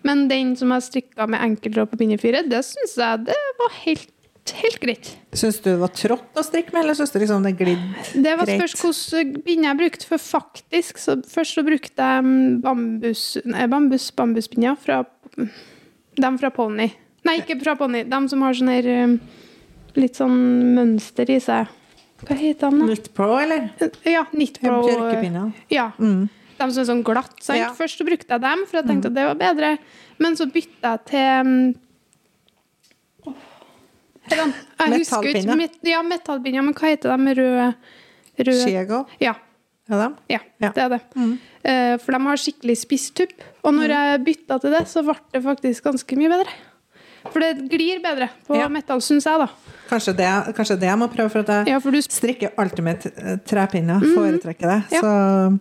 [0.04, 3.78] Men den som jeg strikka med enkeltråd på pinne fire, det syns jeg det var
[3.86, 4.10] helt,
[4.52, 5.10] helt greit.
[5.32, 8.34] Syns du det var trått å strikke med, eller syns du liksom det glid Det
[8.40, 8.74] var greit?
[8.74, 10.08] spørs hvilken pinne jeg brukte.
[10.10, 15.04] For faktisk, så først så brukte jeg mm, bambus, nei, bambus, bambuspinner fra
[16.20, 16.90] dem fra Pony.
[17.24, 18.04] Nei, ikke fra Pony.
[18.10, 19.16] Dem som har sånn her um,
[19.96, 20.38] litt sånn
[20.76, 21.72] mønster i seg.
[22.24, 22.80] Hva heter de?
[22.84, 22.88] da?
[22.92, 23.70] Nytt eller?
[24.08, 24.82] Ja, Nitpro.
[24.88, 25.52] Bjørkepinner.
[25.72, 25.92] Ja.
[26.00, 26.28] Mm.
[26.54, 27.36] De som er sånn glatt.
[27.42, 27.60] Sant?
[27.60, 27.72] Ja.
[27.76, 29.72] Først så brukte jeg dem, for jeg tenkte at det var bedre.
[30.24, 31.56] Men så bytta jeg til
[34.30, 35.58] Jeg husker ikke.
[36.08, 36.56] Metallpinner.
[36.60, 36.62] Ja.
[36.62, 37.74] Men hva heter de røde?
[38.40, 38.66] røde?
[38.66, 39.06] Skiego?
[39.22, 39.34] Ja.
[39.90, 40.12] Det?
[40.32, 40.70] Ja, Ja.
[40.72, 41.02] det er det.
[41.66, 43.34] Eh, for de har skikkelig spiss tupp.
[43.64, 46.54] Og når jeg bytta til det, så ble det faktisk ganske mye bedre.
[47.32, 48.68] For det glir bedre på Ja.
[48.70, 49.48] metall, syns jeg, da.
[49.90, 52.84] Kanskje det, kanskje det jeg må prøve, for at jeg Ja, for du strikker alltid
[52.84, 53.02] med
[53.46, 54.00] trepinner.
[54.02, 54.16] Mm.
[54.16, 54.84] Foretrekker det.
[54.92, 55.02] Ja.
[55.02, 55.60] Så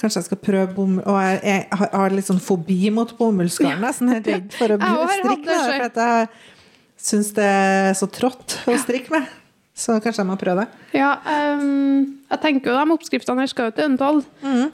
[0.00, 3.80] Kanskje jeg skal prøve bomull Og jeg, jeg har- har litt sånn fobi mot bomullsgarn.
[3.82, 6.28] Jeg er sånn helt redd for å strikke jeg
[7.00, 9.28] syns det er så trått å strikke med.
[9.80, 10.98] Så kanskje jeg må prøve det.
[10.98, 11.14] Ja,
[11.56, 14.24] um, jeg tenker jo de oppskriftene her skal jo til Untold.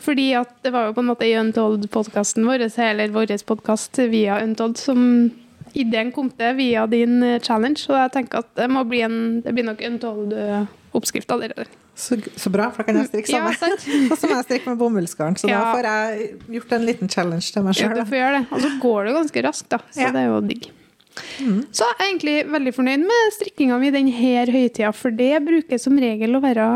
[0.02, 4.40] Fordi at det var jo på en måte i Untold-podkasten vår, eller vår podkast via
[4.42, 5.30] Untold, som
[5.76, 7.84] ideen kom til via din eh, challenge.
[7.84, 11.68] Så jeg tenker at det må bli en Det blir nok Untold-oppskrift allerede.
[11.96, 13.54] Så, så bra, for da kan jeg strikke sammen.
[13.56, 15.38] Ja, Og så må jeg strikke med bomullsgarn.
[15.40, 15.60] Så Ja.
[15.62, 16.26] da får jeg
[16.58, 17.94] gjort en liten challenge til meg Ja, sjøl.
[18.02, 18.42] du får gjøre det.
[18.50, 19.78] Og så går det ganske raskt, da.
[19.94, 20.10] Så Ja.
[20.12, 20.68] det er jo digg.
[21.16, 25.96] Så jeg er egentlig veldig fornøyd med strikkinga mi denne høytida, for det bruker som
[26.00, 26.66] regel å være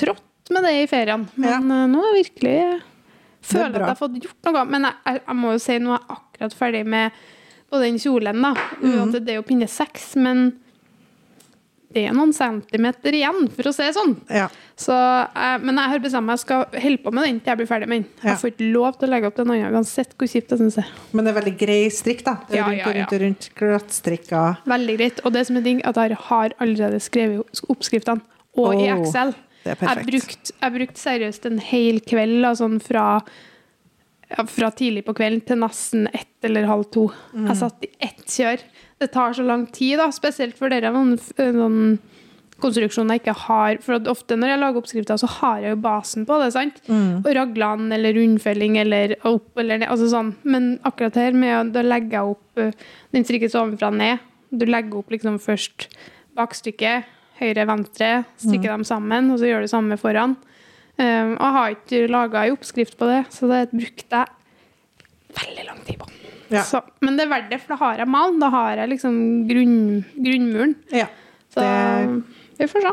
[0.00, 1.28] trått med det i feriene.
[1.40, 1.82] Men ja.
[1.90, 2.60] nå er virkelig
[3.40, 4.64] føler at jeg har fått gjort noe.
[4.70, 7.20] Men jeg, jeg, jeg må jo si nå er jeg akkurat ferdig med
[7.70, 8.50] på den kjolen, da.
[8.82, 10.50] Uansett, det er jo pinne seks, men
[11.90, 14.12] det er noen centimeter igjen, for å si det sånn.
[14.30, 14.44] Ja.
[14.78, 17.58] Så, eh, men jeg har bestemt meg jeg skal holde på med den til jeg
[17.58, 18.08] blir ferdig med den.
[18.22, 20.58] Jeg får ikke lov til å legge opp til en annen, uansett hvor kjipt jeg
[20.62, 20.92] syns det er.
[21.12, 22.36] Men det er veldig grei strikk, da.
[22.48, 23.50] Det Ja, rundt ja, rundt rundt.
[23.58, 24.44] Glattstrikka.
[24.70, 25.20] Veldig greit.
[25.26, 28.22] Og det som er ding, at jeg har allerede skrevet oppskriftene.
[28.56, 29.34] Og i Åh, Excel.
[29.64, 30.10] det er Jeg perfekt.
[30.10, 33.04] brukte jeg brukte seriøst en hel kveld, da, sånn fra,
[34.30, 37.08] ja, fra tidlig på kvelden til nesten ett eller halv to.
[37.34, 37.46] Mm.
[37.50, 38.62] Jeg satt i ett kjør.
[39.00, 41.14] Det tar så lang tid, da, spesielt for dere noen,
[41.56, 41.98] noen
[42.60, 43.78] konstruksjoner jeg ikke har.
[43.80, 46.50] For ofte når jeg lager oppskrifter, så har jeg jo basen på det.
[46.52, 46.80] sant?
[46.88, 47.22] Mm.
[47.24, 49.88] Og raglan eller rundfelling eller opp eller ned.
[49.88, 50.34] altså sånn.
[50.44, 51.72] Men akkurat her, med, å-
[52.12, 52.72] jeg opp eh,
[53.12, 54.18] Den strikkes ovenfra og ned.
[54.52, 55.88] Du legger opp liksom først
[56.36, 57.04] bakstykket,
[57.40, 60.36] høyre, venstre, strikker dem sammen, og så gjør du det samme foran.
[61.00, 64.26] Um, jeg har ikke laga ei oppskrift på det, så det brukte jeg
[65.38, 66.10] veldig lang tid på.
[66.50, 66.62] Ja.
[66.66, 68.40] Så, men det er verdt det, for da har jeg malen.
[68.42, 69.14] Da har jeg liksom
[69.48, 69.76] grunn,
[70.16, 70.74] grunnmuren.
[70.90, 71.06] Ja.
[71.54, 72.92] Så Det vi får se.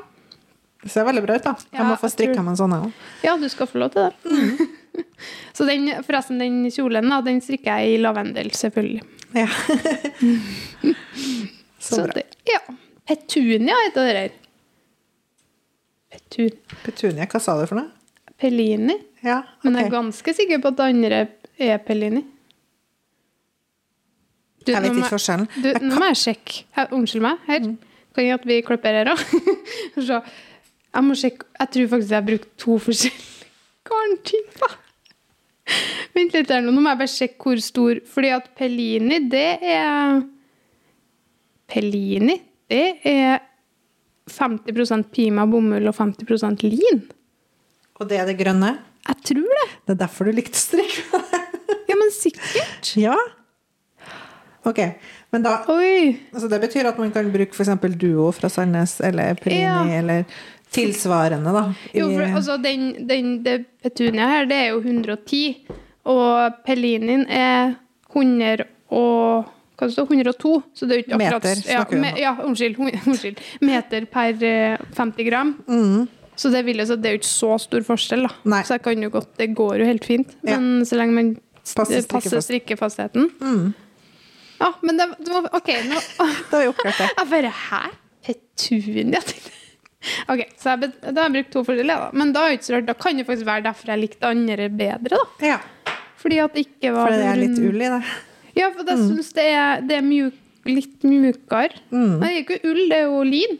[0.84, 1.56] det ser veldig bra ut, da.
[1.72, 2.92] Jeg Ja, må få strikka tror- meg en sånn, jeg òg.
[3.26, 4.68] Ja, du skal få lov til det.
[5.58, 9.02] så den, forresten, den kjolen da, den strikker jeg i lavendel, selvfølgelig.
[9.36, 9.48] Ja.
[11.80, 12.14] Så, så bra.
[12.16, 12.60] det, ja.
[13.08, 14.32] Petunia heter det der.
[16.12, 16.50] Petun...
[16.84, 17.92] Petunia, hva sa du for noe?
[18.40, 18.96] Pellini.
[19.26, 21.22] Ja, Men jeg er ganske sikker på at det andre
[21.58, 22.24] er Pellini.
[24.68, 25.48] Du, Jeg vet ikke forskjellen.
[25.64, 26.66] Du, nå må jeg sjekke.
[26.76, 27.40] Her, unnskyld meg.
[27.48, 27.64] Her.
[27.64, 27.78] Mm.
[28.18, 29.24] Kan jeg at vi klipper her òg?
[30.10, 31.48] jeg må sjekke.
[31.62, 33.48] Jeg tror faktisk jeg har brukt to forskjellige
[33.88, 34.78] garntyper.
[36.16, 36.74] Vent litt her nå.
[36.74, 40.22] Nå må jeg bare sjekke hvor stor Fordi at Pellini, det er
[41.68, 42.38] Pellini,
[42.72, 43.42] det er
[44.32, 47.02] 50% pima bomull og 50% lin.
[48.00, 48.72] Og det er det grønne?
[49.08, 49.68] Jeg tror det.
[49.88, 50.98] Det er derfor du likte strikk?
[51.88, 52.94] Ja, men sikkert.
[53.00, 53.16] ja.
[54.68, 54.80] Ok,
[55.32, 57.70] men da altså Det betyr at man kan bruke f.eks.
[57.98, 59.82] Duo fra Sandnes eller Prini Ja.
[60.00, 60.26] eller
[60.72, 61.66] tilsvarende, da.
[61.94, 65.68] i- Jo, for altså, den, den, det Petunia her, det er jo 110.
[66.06, 67.76] Og Pellinin er
[68.14, 69.46] 100 og
[69.78, 72.78] hva står 102, så det er jo ikke akkurat Meter ja, me, ja, unnskyld,
[73.08, 73.42] unnskyld.
[73.62, 75.52] Meter per eh, 50 gram.
[75.68, 76.08] Mm.
[76.38, 78.34] Så det, vil, så det er jo ikke så stor forskjell, da.
[78.46, 78.62] Nei.
[78.64, 78.78] Så
[79.38, 80.36] det går jo helt fint.
[80.46, 80.58] Ja.
[80.60, 81.32] Men så lenge man
[81.76, 83.30] passer strikkefastheten.
[83.42, 83.74] Mm.
[84.58, 86.02] Ja, men det, det var OK, nå
[86.50, 87.10] Da har vi oppklart det.
[87.20, 87.84] Jeg bare Hæ?
[88.28, 89.22] Petunia?
[90.28, 92.10] OK, så jeg, da har jeg brukt to forskjellige, da.
[92.16, 92.44] Men da.
[92.86, 95.54] Da kan det faktisk være derfor jeg likte andre bedre, da.
[95.54, 95.58] Ja,
[96.22, 98.02] Fordi at det ikke var Fordi det er litt ull i det.
[98.58, 101.82] Ja, for jeg syns det er, det er mjuk, litt mjukere.
[101.92, 102.14] Mm.
[102.22, 103.58] Nei, det er ikke ull, det er jo lin.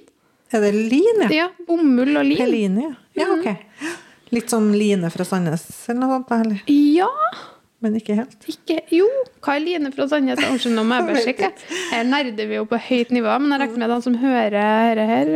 [0.56, 1.30] Er det lin, ja?
[1.36, 2.40] Ja, bomull og lin.
[2.40, 2.94] Peline, ja.
[3.24, 3.92] Ja, ok.
[4.36, 6.64] Litt sånn line fra Sandnes eller noe sånt, eller?
[6.72, 7.12] Ja,
[7.86, 8.38] Men ikke helt.
[8.50, 9.06] ikke Jo,
[9.46, 10.40] hva er Line fra Sandnes?
[10.48, 11.50] Unnskyld, nå må jeg bare sjekke.
[11.92, 14.56] Her nerder vi jo på høyt nivå, men jeg regner med at de som hører
[14.56, 15.30] dette her,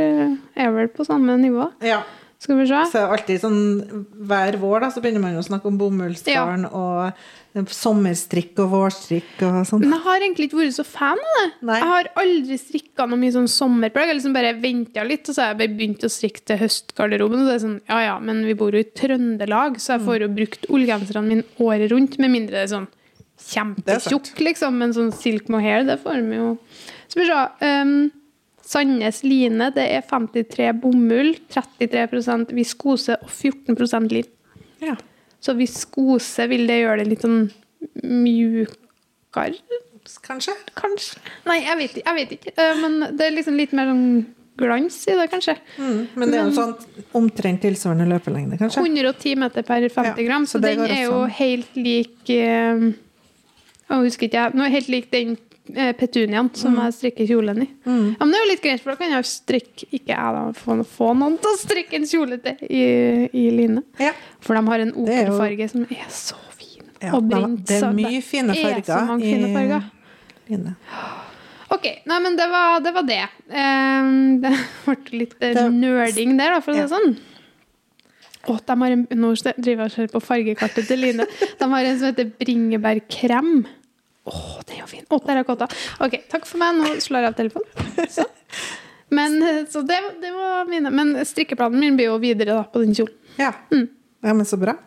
[0.65, 1.69] er vel på samme nivå.
[1.85, 2.01] Ja.
[2.41, 2.77] Skal vi se.
[2.89, 3.57] Så alltid sånn
[4.25, 7.11] hver vår da, så begynner man å snakke om bomullsgarn og
[7.69, 9.83] sommerstrikk og vårstrikk og sånn.
[9.83, 11.43] Men jeg har egentlig ikke vært så fan av det.
[11.69, 11.75] Nei.
[11.77, 14.09] Jeg har aldri strikka noe mye sånn sommerplagg.
[14.09, 17.43] Jeg liksom bare venta litt, og så har jeg begynt å strikke til høstgarderoben.
[17.43, 20.03] Og så er det sånn, ja ja, men vi bor jo i Trøndelag, så jeg
[20.07, 22.17] får jo brukt ullgenserne mine året rundt.
[22.23, 24.81] Med mindre det er sånn Det kjempetjukk, liksom.
[24.81, 26.55] Men sånn silk mohair, det får vi jo.
[27.11, 27.43] Så se.
[27.67, 28.09] Um,
[28.71, 34.29] Sandnes line, det er 53 bomull, 33% viskose og 14% lin.
[34.81, 34.95] Ja.
[35.41, 37.49] Så viskose, vil det gjøre det litt sånn
[38.03, 39.57] mjukere?
[40.25, 40.53] Kanskje?
[40.77, 41.19] Kanskje.
[41.45, 42.53] Nei, jeg vet, jeg vet ikke.
[42.57, 44.07] Eh, Men det er liksom litt mer sånn
[44.61, 45.55] glans i det, kanskje.
[45.77, 45.99] Mm.
[46.15, 46.73] Men det er jo sånn
[47.17, 48.83] omtrent tilsvarende løpelengde, kanskje?
[48.83, 52.89] 110 meter per 50 Ja, gram, så så, den er jo helt lik eh,
[53.91, 54.57] Jeg husker ikke, jeg.
[54.57, 56.83] Nå er helt lik den eh, petuniaen som Mm.
[56.83, 57.67] jeg strikker kjolen i.
[57.85, 57.91] Ja,
[58.25, 60.51] men det er jo litt greit, for da kan jeg strikke Ikke jeg, da.
[60.57, 62.83] Få, få noen til å strikke en kjole til i,
[63.33, 63.83] i line.
[63.99, 64.11] Ja.
[64.41, 66.83] For de har en er opelfarge som er så fin.
[67.01, 69.83] Ja, og det det er mye fine Det er så farger mange i- fine farger.
[70.49, 70.75] Line.
[71.71, 72.93] Ok, nei, men det var det.
[72.93, 73.21] Var det.
[73.49, 74.51] Um, det
[74.85, 77.13] ble litt eh, Det- nerding der, da, for å si det sånn.
[78.49, 81.27] Å, de har en, nå driver jeg og ser på fargekartet til Line.
[81.59, 83.65] De har en som heter bringebærkrem.
[84.29, 85.05] Å, den er jo fin.
[85.09, 85.67] Å, kåta.
[86.03, 86.77] Ok, takk for meg.
[86.77, 88.07] Nå slår jeg av telefonen.
[88.11, 88.27] Så.
[89.11, 90.91] Men, eh, så det, det var mine.
[90.93, 93.17] Men strikkeplanen min blir jo videre da, på den kjolen.
[93.39, 93.51] Ja.
[93.71, 94.77] ja, men så bra.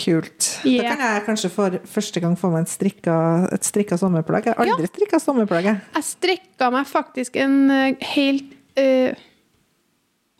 [0.00, 0.46] Kult.
[0.64, 0.84] Yeah.
[0.84, 3.16] Da kan jeg kanskje for første gang få meg et strikka,
[3.52, 4.48] et strikka sommerplagg.
[4.48, 5.68] Jeg har aldri strikka sommerplagg.
[5.70, 6.04] jeg.
[6.06, 9.12] strikka meg faktisk en eh, helt uh,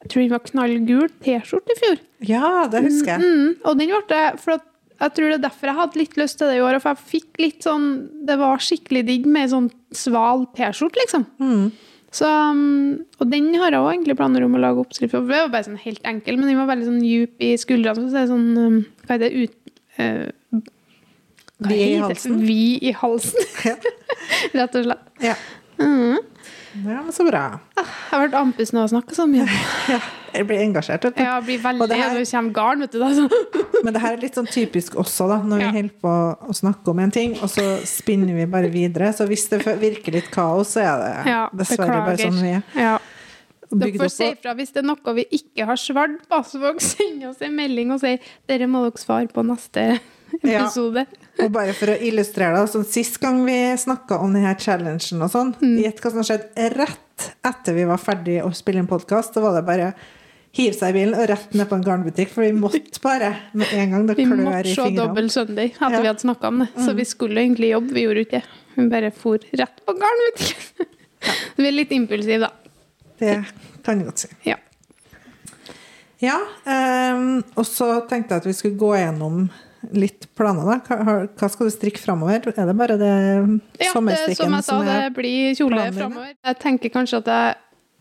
[0.00, 2.00] Jeg tror den var knallgul T-skjorte i fjor.
[2.24, 3.24] Ja, det husker jeg.
[3.24, 4.69] Mm, og den ble det, for at
[5.01, 6.79] jeg tror det er derfor jeg hadde litt lyst til det i år.
[6.83, 7.87] For jeg fikk litt sånn
[8.29, 11.25] Det var skikkelig digg med en sånn sval T-skjorte, liksom.
[12.11, 15.23] Så, um, og den har jeg også egentlig planer om å lage oppskrift på.
[15.23, 18.09] Den var bare sånn helt enkel, men den var veldig sånn djup i skuldrene.
[18.09, 19.75] Så det er sånn um, Hva heter det ut...
[20.01, 20.61] uh,
[21.61, 22.39] hva Vi i halsen.
[22.41, 23.49] Vi i halsen.
[23.71, 23.77] Ja.
[24.57, 25.09] Rett og slett.
[25.23, 25.37] Ja.
[25.81, 26.19] Mm.
[26.85, 27.45] ja, men så bra.
[27.77, 29.47] Jeg har vært andpusten av å snakke så mye.
[29.93, 30.01] Ja,
[30.35, 31.23] jeg blir engasjert, vet du.
[31.23, 32.99] Jeg blir Og veldig det her- kommer garn, vet du.
[32.99, 33.29] Da.
[33.85, 35.71] Men det her er litt sånn typisk også, da, når Ja.
[35.71, 36.14] vi holder på
[36.49, 39.12] å snakke om en ting, og så spinner vi bare videre.
[39.12, 42.31] Så hvis det virker litt kaos, så er det Ja, dessverre bare beklager.
[42.31, 42.62] sånn vi er.
[42.77, 42.99] Ja.
[43.73, 46.40] Dere får si ifra hvis det er noe vi ikke har svart på.
[46.45, 50.01] Så får dere sende oss en melding og si dere må dere svare på neste
[50.43, 51.07] episode.
[51.07, 51.45] Ja.
[51.47, 55.31] Og bare for å illustrere det, sånn, Sist gang vi snakka om denne challengen og
[55.31, 55.79] sånn, Mm.
[55.85, 59.35] gjett hva som skjedde rett etter vi var ferdig å spille en podkast.
[59.35, 59.95] så var det bare
[60.57, 63.71] hive seg i bilen og rett ned på en garnbutikk, for vi måtte bare med
[63.77, 64.89] en gang det Vi klør måtte i se.
[64.97, 65.91] Dobbel søndag etter Ja.
[65.91, 66.03] Mm.
[66.03, 66.69] vi hadde snakka om det.
[66.85, 68.45] Så vi skulle egentlig jobbe, vi gjorde ikke det.
[68.75, 70.87] Vi bare for rett på garnbutikken.
[71.61, 72.51] Vi er litt impulsive, da.
[73.21, 73.35] Det
[73.85, 74.29] kan jeg godt si.
[74.49, 74.55] Ja.
[76.21, 76.37] Ja,
[77.15, 79.51] um, og så tenkte jeg at vi skulle gå gjennom
[79.97, 80.81] litt planer.
[80.85, 80.97] da.
[81.37, 82.51] Hva, skal du strikke framover?
[82.53, 86.35] Er det bare det Ja, det, som sommerstrikken jeg sa, det er blir kjole framover.
[86.45, 87.55] Jeg tenker kanskje at jeg,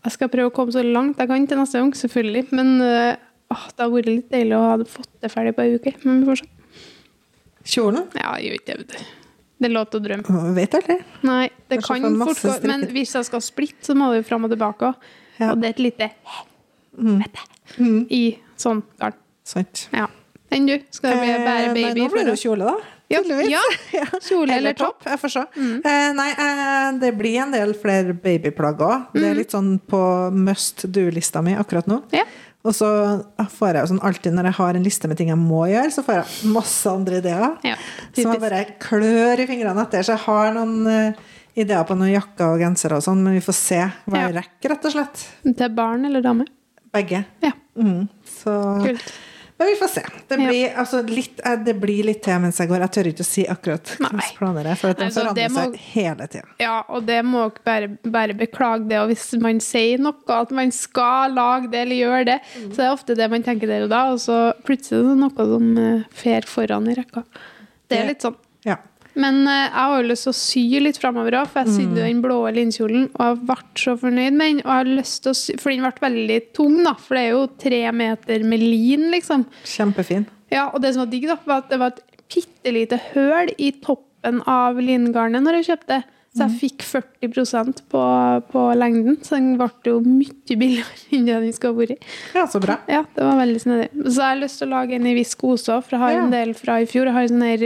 [0.04, 2.44] jeg skal prøve å komme så langt jeg kan til neste gang, selvfølgelig.
[2.56, 3.16] Men øh,
[3.52, 5.92] åh, det har vært litt deilig å ha fått det ferdig på ei uke.
[6.06, 6.50] Men vi får se.
[7.74, 8.06] kjolen?
[8.16, 9.16] Ja, jeg gjør ikke det, vet du.
[9.60, 10.42] Det er lov til å drømme.
[10.56, 10.94] Vet aldri.
[11.28, 12.54] Nei, det Kanskje kan fort gå.
[12.70, 14.94] Men hvis jeg skal splitte, så må det jo fram og tilbake.
[15.36, 15.50] Ja.
[15.52, 17.44] Og det er et lite helvete
[18.16, 18.22] i
[18.60, 19.18] sånn garn.
[19.46, 19.84] Sant.
[19.92, 20.06] Ja.
[20.50, 20.78] Enn du?
[20.90, 22.00] Skal det bli Eh, nei, baby?
[22.00, 22.99] nå blir det jo kjole, da.
[23.10, 23.50] Ja, Tydeligvis.
[23.96, 24.04] ja.
[24.28, 25.02] Kjole eller topp?
[25.08, 25.42] Jeg får se.
[25.58, 29.08] Eh, nei, eh, det blir en del flere babyplagg òg.
[29.16, 30.02] Det er litt sånn på
[30.36, 32.00] must do-lista mi akkurat nå.
[32.14, 32.22] Ja.
[32.60, 32.86] Og så
[33.56, 36.02] får jeg sånn alltid når jeg har en liste med ting jeg må gjøre, så
[36.04, 37.46] får jeg masse andre ideer.
[37.64, 37.76] Ja,
[38.12, 40.04] som jeg bare klør i fingrene etter.
[40.04, 43.42] Så jeg har noen uh, ideer på noen jakker og gensere og sånn, men vi
[43.46, 45.24] får se hva jeg rekker, rett og slett.
[45.48, 46.46] Til barn eller dame?
[46.92, 47.24] Begge.
[47.42, 48.08] Ja, Mm.
[48.26, 48.52] Så
[48.84, 49.12] kult.
[49.60, 50.02] Men vi får se.
[50.28, 50.48] Det Ja.
[50.48, 52.80] blir, altså, litt, eh, det blir litt til mens jeg går.
[52.80, 55.76] Jeg tør ikke å si akkurat hvilke planer jeg er, for at de forandrer seg
[55.92, 56.48] hele tida.
[56.64, 58.96] Ja, og det må dere bare, bare beklage det.
[59.02, 62.38] Og hvis man sier noe, at man skal lage det eller gjøre det,
[62.72, 65.18] så er det ofte det man tenker der og da, og så plutselig er det
[65.26, 67.24] noe som eh, fer foran i rekka.
[67.90, 68.36] Det er litt sånn.
[69.18, 72.04] Men uh, jeg har jo lyst til å sy litt framover òg, for jeg sydde
[72.04, 74.60] den blå linkjolen, og jeg ble så fornøyd med den.
[74.62, 77.24] Og jeg har lyst til å sy, For den ble veldig tung, da, for det
[77.24, 79.46] er jo tre meter med lin, liksom.
[79.66, 80.28] Kjempefin.
[80.50, 83.50] Ja, og det som var digg, da, var at det var et bitte lite høl
[83.58, 86.02] i toppen av lingarnet når jeg kjøpte.
[86.30, 88.00] Så jeg fikk 40% på,
[88.52, 92.04] på lengden, så den ble jo mye billigere enn det den skulle ha vært.
[92.38, 92.76] Ja, så bra.
[92.86, 93.88] Ja, det var veldig snedig.
[94.04, 96.20] Så jeg har lyst til å lage en i viskose òg, for jeg har Ja.
[96.22, 97.10] en del fra i fjor.
[97.10, 97.64] Jeg har sånn her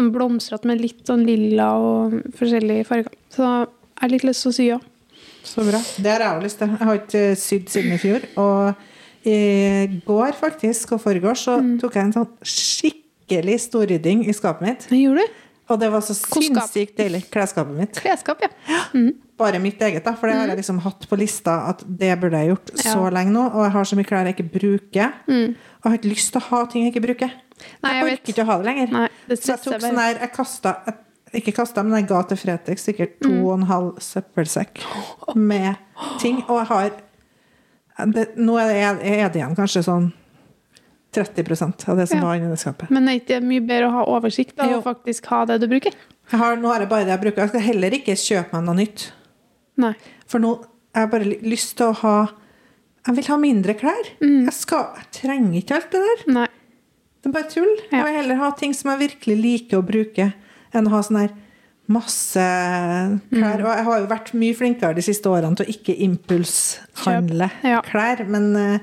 [0.00, 3.12] sånn blomstrete med litt sånn lilla og forskjellige farger.
[3.30, 4.86] Så jeg har litt lyst til å sy òg.
[5.44, 5.78] Så bra.
[5.96, 6.68] Det har jeg òg lyst til.
[6.74, 8.26] Jeg har ikke sydd siden i fjor.
[8.36, 8.74] Og
[9.28, 11.78] i går, faktisk, og forgårs, så Mm.
[11.80, 14.86] tok jeg en sånn skikkelig storrydding i skapet mitt.
[14.88, 15.38] Hva gjorde du?
[15.70, 17.28] Og det var så sinnssykt deilig.
[17.30, 17.92] Klesskapet mitt.
[18.02, 18.48] Klesskap, ja.
[19.38, 20.14] Bare mitt eget, da.
[20.18, 23.12] For det har jeg liksom hatt på lista at det burde jeg gjort så Mm.
[23.14, 23.44] Lenge nå.
[23.54, 25.12] Og jeg har så mye klær jeg ikke bruker.
[25.28, 25.54] Mm.
[25.54, 27.30] Og jeg har ikke lyst til å ha ting jeg ikke bruker.
[27.82, 28.90] Nei, jeg jeg orker ikke å ha det lenger.
[28.96, 30.74] Nei, det så jeg tok sånn her Jeg kasta
[31.32, 33.44] Ikke kasta, men jeg ga til Fretex sikkert to Mm.
[33.46, 34.80] og en halv søppelsekk
[35.36, 35.76] med
[36.18, 36.40] ting.
[36.48, 36.90] Og jeg har
[38.16, 40.12] det, Nå er det, er det igjen kanskje sånn
[41.12, 42.24] 30% av det som Ja.
[42.24, 42.90] var inni det skapet.
[42.90, 45.66] Men er det ikke mye bedre å ha oversikt da, å faktisk ha det du
[45.68, 45.92] bruker?
[46.30, 47.42] Har, nå har jeg bare det jeg bruker.
[47.42, 49.10] Jeg skal heller ikke kjøpe meg noe nytt.
[49.76, 49.94] Nei.
[50.26, 50.52] For nå
[50.94, 52.28] har jeg bare lyst til å ha
[53.06, 54.08] Jeg vil ha mindre klær.
[54.20, 54.44] Mm.
[54.44, 56.32] Jeg, skal, jeg trenger ikke alt det der.
[56.34, 56.46] Nei.
[57.20, 57.70] Det er bare tull.
[57.90, 57.98] Ja.
[58.00, 60.30] Jeg vil heller ha ting som jeg virkelig liker å bruke,
[60.72, 61.34] enn å ha sånn her
[61.90, 62.44] masse
[63.34, 63.60] klær.
[63.64, 67.80] Og jeg har jo vært mye flinkere de siste årene til å ikke impulshandle ja.
[67.86, 68.24] klær.
[68.30, 68.80] Men, eh,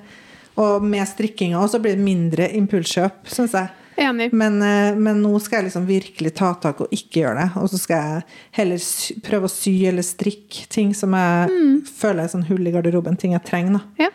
[0.59, 3.73] og med strikkinga også blir det mindre impulskjøp, syns jeg.
[3.97, 4.27] Enig.
[4.37, 7.47] Men, eh, men nå skal jeg liksom virkelig ta tak og ikke gjøre det.
[7.63, 8.23] Og så skal jeg
[8.59, 11.81] heller sy, prøve å sy eller strikke ting som jeg Mm.
[11.87, 13.79] føler er sånn hull i garderoben, ting jeg trenger.
[13.79, 14.03] da.
[14.05, 14.09] Ja.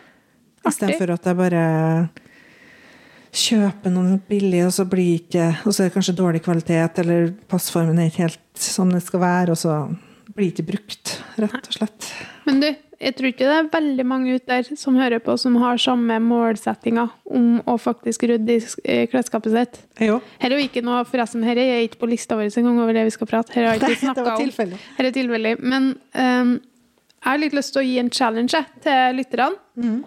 [0.65, 2.09] Istedenfor at jeg bare
[3.33, 7.31] kjøper noe billig, og så blir ikke Og så er det kanskje dårlig kvalitet, eller
[7.49, 9.77] passformen er ikke helt som det skal være, og så
[10.33, 12.09] blir det ikke brukt, rett og slett.
[12.47, 12.67] Men du,
[13.03, 16.17] jeg tror ikke det er veldig mange ute der som hører på, som har samme
[16.23, 17.05] målsettinga
[17.37, 19.79] om å faktisk rydde i klesskapet sitt.
[20.01, 20.19] Jo.
[20.41, 23.05] Her er jo ikke noe, forresten, her er ikke på lista vår engang over det
[23.09, 23.53] vi skal prate.
[23.55, 24.41] Her har jeg ikke var om.
[24.45, 24.81] tilfeldig.
[24.97, 25.53] Her er tilfeldig.
[25.61, 26.57] Men um,
[27.23, 29.61] jeg har litt lyst til å gi en challenge til lytterne.
[29.79, 29.99] Mm.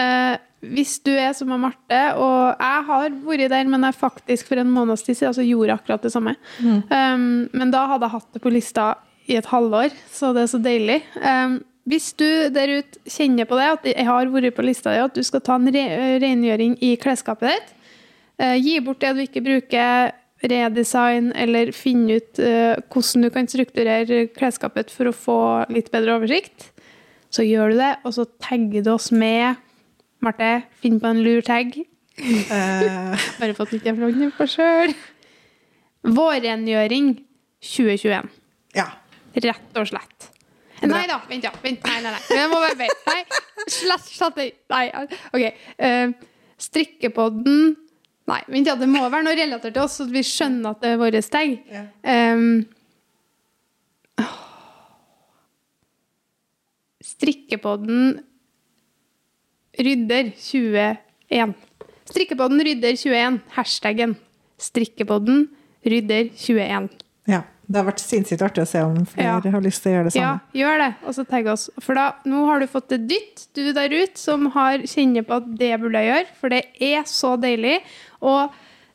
[0.00, 4.60] Eh, hvis du er som Marte, og jeg har vært der, men jeg faktisk for
[4.60, 6.34] en måneds tid siden altså gjorde akkurat det samme.
[6.60, 6.82] Mm.
[6.90, 8.92] Um, men da hadde jeg hatt det på lista
[9.30, 10.98] i et halvår, så det er så deilig.
[11.24, 15.00] Um, hvis du der ute kjenner på det, at jeg har vært på lista di,
[15.00, 15.84] at du skal ta en re
[16.20, 17.72] rengjøring i klesskapet ditt,
[18.44, 23.48] uh, gi bort det du ikke bruker, redesign, eller finne ut uh, hvordan du kan
[23.48, 25.40] strukturere klesskapet for å få
[25.72, 26.68] litt bedre oversikt,
[27.32, 29.56] så gjør du det, og så tagger du oss med
[30.20, 30.50] Marte,
[30.82, 31.76] finn på en lur tag.
[32.20, 34.92] Eh, Bare fått nytt funnet på sjøl.
[36.04, 37.14] Vårrengjøring
[37.64, 38.28] 2021.
[38.76, 38.88] ja.
[39.30, 40.26] Rett og slett.
[40.82, 41.52] Nei da, vent, ja.
[41.62, 42.22] Vent, nei, nei, nei.
[42.26, 43.12] Det må være vente.
[43.12, 44.40] Nei, slett, slett.
[44.72, 44.86] Nei,
[45.30, 45.44] OK.
[45.78, 46.12] Uh,
[46.60, 47.76] strikkepodden
[48.30, 48.76] Nei, vent, ja.
[48.78, 51.56] Det må være noe relatert til oss, så vi skjønner at det er våre steg.
[51.70, 51.84] Ja.
[52.34, 52.66] Um,
[57.10, 58.20] Strikkepodden
[59.78, 61.54] Rydder 21.
[62.10, 63.38] Strikkepodden Rydder 21.
[63.54, 64.16] Hashtaggen
[64.60, 65.48] Strikkepodden
[65.86, 66.88] Rydder 21.
[67.30, 67.42] ja.
[67.70, 69.50] Det har vært sinnssykt artig å se om flere Ja.
[69.54, 70.40] har lyst til å gjøre det Ja, samme.
[70.58, 71.70] gjør det, og så tagg oss.
[71.78, 75.36] For da, nå har du fått et dytt, du der ute, som har kjenner på
[75.36, 77.80] at det burde jeg gjøre, for det er så deilig.
[78.20, 78.50] Og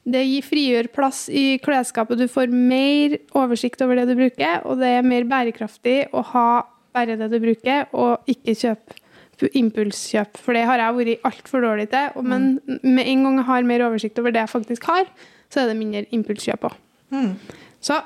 [0.05, 2.17] det gir frigjør plass i klesskapet.
[2.17, 6.63] Du får mer oversikt over det du bruker, og det er mer bærekraftig å ha
[6.93, 8.99] bare det du bruker, og ikke kjøpe
[9.43, 10.37] impulskjøp.
[10.37, 12.09] For det har jeg vært altfor dårlig til.
[12.15, 15.05] og- Men med en gang jeg har mer oversikt over det jeg faktisk har,
[15.49, 16.73] så er det mindre impulskjøp òg.
[17.11, 17.35] Mm.
[17.81, 18.01] Så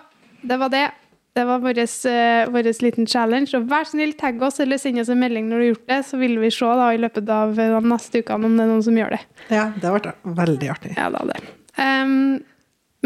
[0.46, 0.92] det var det.
[1.36, 3.54] Det var vår, uh, liten challenge.
[3.54, 6.06] Og vær snill, tagg oss eller send oss en melding når du har gjort det,
[6.06, 8.72] så vil vi se da i løpet av eh, de neste ukene om det er
[8.72, 9.20] noen som gjør det.
[9.50, 10.96] Ja, det har vært veldig artig.
[10.98, 11.54] Ja, det har det.
[11.80, 12.44] Um,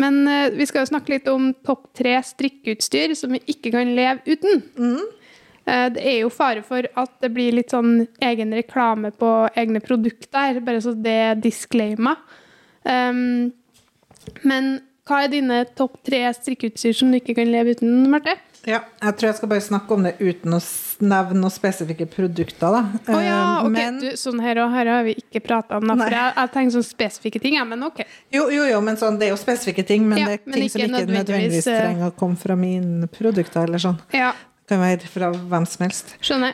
[0.02, 3.92] men uh, vi skal jo snakke litt om topp tre strikkeutstyr som vi ikke kan
[3.94, 4.64] leve uten.
[4.80, 5.04] Eh,
[5.66, 10.60] det er jo fare for at det blir litt sånn egen reklame på egne produkter,
[10.66, 12.18] bare så det er disclaimer.
[12.84, 13.54] Um,
[14.44, 18.38] men hva er dine topp tre strikkeutstyr som du ikke kan leve uten, Marte?
[18.64, 20.60] Ja, jeg tror jeg skal bare snakke om det uten å
[21.04, 22.84] nevne noen spesifikke produkter, da.
[23.12, 23.74] Å ja, Eh, ok.
[23.74, 25.98] Men, Du, sånn her og her har vi ikke prata om, da.
[26.00, 28.00] For jeg, jeg tenker sånn spesifikke ting, ja, men ok.
[28.32, 30.54] jo, jo, jo, men sånn, det er jo spesifikke ting, men Ja, det er men
[30.56, 34.00] ting ikke som ikke nødvendigvis, eh, trenger å komme fra mine produkter, eller sånn.
[34.16, 36.16] Ja, Det kan være fra hvem som helst.
[36.24, 36.54] skjønner.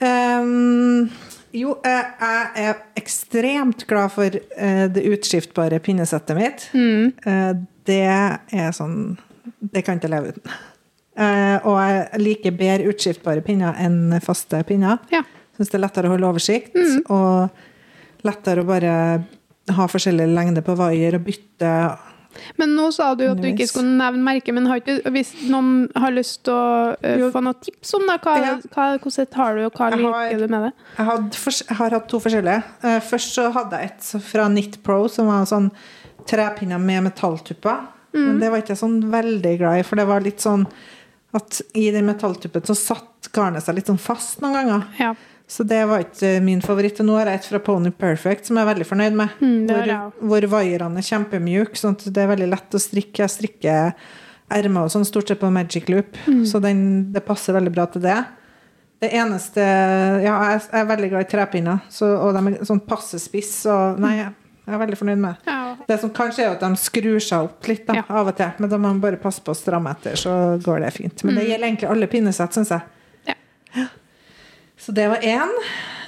[0.00, 1.08] Um,
[1.56, 6.66] jo, eh, jeg er ekstremt glad for eh, det utskiftbare pinnesettet mitt.
[6.76, 7.12] Mm.
[7.26, 7.52] Eh,
[7.88, 9.16] det er sånn
[9.58, 10.52] Det kan jeg ikke leve uten.
[11.66, 15.00] Og jeg liker bedre utskiftbare pinner enn faste pinner.
[15.10, 15.24] Ja.
[15.56, 17.00] Syns det er lettere å holde oversikt, Mm.
[17.10, 17.48] og
[18.28, 18.92] lettere å bare
[19.74, 21.72] ha forskjellig lengde på vaier og bytte.
[22.60, 25.88] Men nå sa du at du ikke skulle nevne merket, men har ikke, hvis noen
[25.98, 28.54] har lyst til å uh, få noen tips om det, hva, Ja.
[28.74, 30.72] hva, hvordan har du, og hva liker du med det?
[30.98, 32.74] Jeg, hadde jeg har hatt to forskjellige.
[32.84, 35.70] Uh, først så hadde jeg et fra Knit Pro, som var sånn
[36.28, 37.88] trepinner med metalltupper.
[38.12, 38.22] Mm.
[38.22, 40.66] Men det var ikke jeg sånn veldig glad i, for det var litt sånn
[41.36, 44.86] at i den metalltuppen så satt garnet seg litt sånn fast noen ganger.
[45.00, 45.12] Ja.
[45.48, 46.98] Så det var ikke min favoritt.
[47.00, 49.28] Nå har jeg et fra Pony Perfect som jeg er veldig fornøyd med.
[49.40, 49.92] Mm, hvor,
[50.28, 53.22] hvor vaierne er kjempemjuke, sånn at det er veldig lett å strikke.
[53.24, 53.94] Jeg strikker
[54.50, 56.44] ermer og sånn stort sett på Magic Loop, Mm.
[56.46, 58.18] så den, det passer veldig bra til det.
[59.00, 59.60] Det eneste
[60.24, 63.98] Ja, jeg er veldig glad i trepinner, så, og de er sånn passe spiss, og
[64.00, 65.52] nei, jeg er veldig fornøyd med det.
[65.52, 65.76] Ja.
[65.88, 68.02] Det som kanskje er at de skrur seg opp litt da, Ja.
[68.08, 70.80] av og til, men da må man bare passe på å stramme etter, så går
[70.84, 71.24] det fint.
[71.24, 71.38] Men Mm.
[71.40, 72.82] det gjelder egentlig alle pinnesett, syns jeg.
[74.88, 75.50] Så det var én.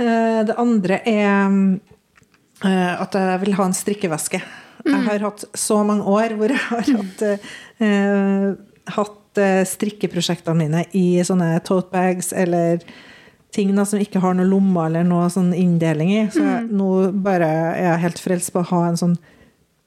[0.01, 1.79] Eh, Det andre er
[2.65, 4.41] eh, at jeg vil ha en strikkeveske.
[4.87, 4.95] Mm.
[4.95, 7.23] Jeg har hatt så mange år hvor jeg har hatt,
[7.85, 8.55] eh,
[8.97, 12.81] hatt eh, strikkeprosjektene mine i sånne tote bags eller
[13.53, 16.23] ting da, som ikke har noen lommer eller noe sånn inndeling i.
[16.33, 16.71] Så Mm.
[16.81, 16.89] nå
[17.23, 17.45] bare
[17.77, 19.19] er jeg helt frelst på å ha en sånn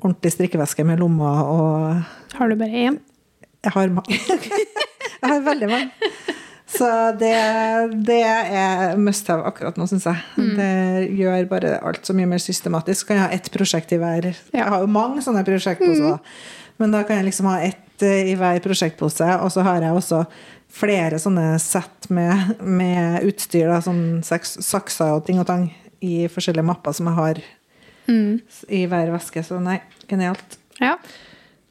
[0.04, 2.04] ordentlig strikkeveske med lommer og
[2.38, 3.00] Har du bare én?
[3.64, 4.20] jeg har, mange.
[5.24, 5.92] Jeg har veldig mange.
[6.74, 6.88] Så
[7.20, 7.34] det,
[8.08, 10.22] det er must have akkurat nå, syns jeg.
[10.40, 10.50] Mm.
[10.58, 10.72] Det
[11.20, 13.08] gjør bare alt så mye mer systematisk.
[13.10, 16.18] Kan jeg ha ett prosjekt i hver Jeg har jo mange sånne prosjekt også, da.
[16.82, 19.94] Men da kan jeg liksom ha ett eh, i hver prosjektpose, og så har jeg
[19.94, 20.24] også
[20.74, 25.68] flere sånne sett med, med utstyr, da, sånn saks, sakser og ting og tang,
[26.02, 27.44] i forskjellige mapper som jeg har
[28.04, 28.42] Mm.
[28.68, 29.40] i hver veske.
[29.48, 29.78] Så nei,
[30.10, 30.58] genialt.
[30.82, 30.98] Ja.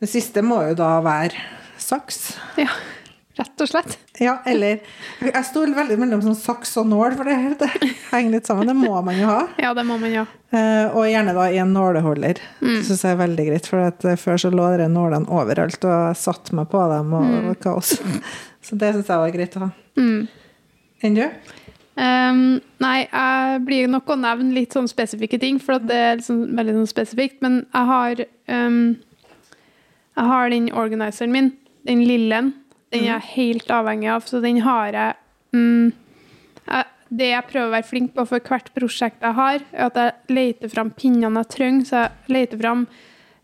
[0.00, 1.36] Det siste må jo da være
[1.76, 2.38] saks.
[2.56, 2.70] ja.
[3.32, 3.94] Rett og slett.
[4.20, 4.82] Ja, eller
[5.24, 7.70] Jeg sto veldig mellom sånn saks og nål, for det, det
[8.10, 8.68] henger litt sammen.
[8.68, 9.38] Det må man jo ha.
[9.62, 10.26] Ja, det må man jo.
[10.52, 12.42] Eh, og gjerne da i en nåleholder.
[12.60, 15.94] Det syns jeg er veldig greit, for eh, før så lå de nålene overalt, og
[15.94, 17.50] jeg satte meg på dem, og mm.
[17.64, 17.96] kaos.
[18.62, 19.72] Så det syns jeg var greit å ha.
[19.98, 20.28] Mm.
[21.02, 21.24] Enn du?
[21.92, 26.44] Um, nei, jeg blir nok å nevne litt sånn spesifikke ting, for det er liksom
[26.56, 27.40] veldig sånn spesifikt.
[27.44, 28.22] Men jeg har
[28.52, 28.78] um,
[30.12, 31.50] Jeg har den organiseren min,
[31.88, 32.44] den lille,
[32.92, 35.14] den er jeg helt avhengig av, så den har jeg
[35.56, 35.92] mm,
[36.66, 40.00] jeg, Det jeg prøver å være flink på for hvert prosjekt jeg har, er at
[40.00, 41.88] jeg leter fram pinnene jeg trenger.
[41.88, 42.86] Så jeg leter fram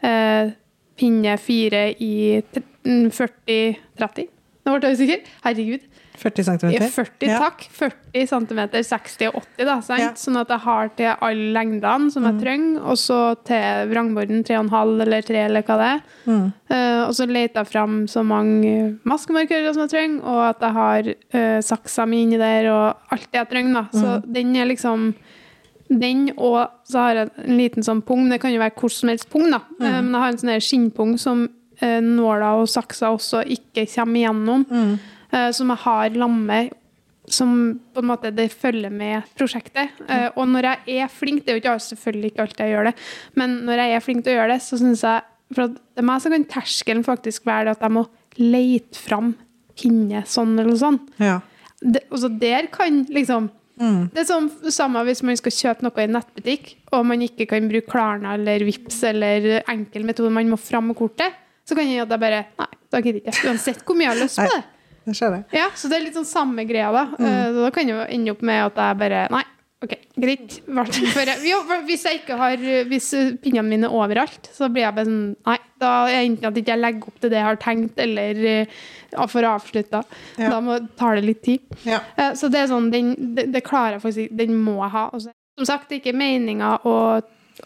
[0.04, 0.54] eh,
[0.98, 4.30] pinne fire i mm, 40-30.
[4.64, 5.28] Nå ble jeg usikker.
[5.44, 5.84] Herregud.
[6.18, 6.72] 40 cm?
[6.74, 7.64] Ja, 40, takk.
[7.78, 10.02] 40 cm, 60 og 80, da, sant?
[10.02, 10.10] Ja.
[10.18, 14.94] Sånn at jeg har til alle lengdene som jeg trenger, og så til vrangborden 3,5
[15.06, 16.04] eller 3, eller hva det er.
[16.26, 16.44] Mm.
[16.72, 18.74] Uh, og så leter jeg fram så mange
[19.08, 23.28] maskemarkører som jeg trenger, og at jeg har uh, saksa mi inni der, og alt
[23.28, 23.84] det jeg trenger, da.
[23.98, 25.12] Så den er liksom
[25.88, 28.26] den, og så har jeg en liten sånn pung.
[28.28, 29.62] Det kan jo være hvor som helst pung, da.
[29.80, 31.46] Uh, men jeg har en sånn skinnpung som
[31.78, 34.64] nåla og saksa også ikke kommer igjennom.
[34.66, 34.96] eh,
[35.28, 36.60] som jeg har lamme
[37.32, 39.96] som på en måte det følger med prosjektet.
[40.08, 42.88] Eh, og når jeg er flink, det er jo ikke selvfølgelig ikke alltid jeg gjør
[42.90, 42.94] det,
[43.40, 46.04] men når jeg er flink til å gjøre det, så syns jeg For det er
[46.04, 48.02] meg så kan terskelen faktisk være det at jeg må
[48.36, 49.30] leite fram
[49.78, 50.98] pinne sånn eller sånn.
[51.16, 51.38] Ja.
[51.80, 54.08] Det, altså der kan liksom Mm.
[54.10, 57.44] Det er sånn samme hvis man skal kjøpe noe i en nettbutikk, og man ikke
[57.46, 61.86] kan bruke Klarna eller Vips eller enkel metode, man må fram med kortet, så kan
[61.86, 63.52] jeg at jeg bare Nei, da gidder jeg ikke.
[63.52, 64.64] Uansett hvor mye jeg har lyst på det.
[65.08, 65.44] Det ser jeg.
[65.56, 67.06] Ja, så det er litt sånn samme greia, da.
[67.18, 69.44] Eh, Da kan det jo ende opp med at jeg bare Nei,
[69.84, 70.56] OK, greit.
[71.86, 72.56] Hvis jeg ikke har
[72.90, 73.08] Hvis
[73.44, 76.64] pinnene mine er overalt, så blir jeg bare sånn Nei, da er enten at jeg
[76.66, 78.40] ikke legger opp til det jeg har tenkt, eller
[79.14, 80.02] uh, får avslutta.
[80.36, 80.50] Ja.
[80.50, 81.60] Da må, tar det litt tid.
[81.86, 82.00] Ja.
[82.18, 84.34] Uh, Så det er sånn, den, det, det klarer jeg faktisk.
[84.42, 85.04] Den må jeg ha.
[85.14, 86.96] Og som sagt, det er ikke meninga å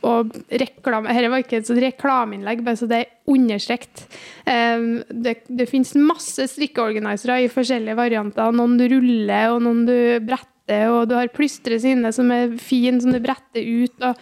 [0.03, 4.07] og reklame, Dette var ikke et reklameinnlegg, bare så det er understrekt.
[4.47, 8.51] Um, det, det finnes masse strikkeorganisere i forskjellige varianter.
[8.57, 9.95] Noen du ruller, og noen du
[10.27, 10.49] bretter,
[10.89, 13.97] og du har plystres inne som er fin, som du bretter ut.
[14.09, 14.21] Og,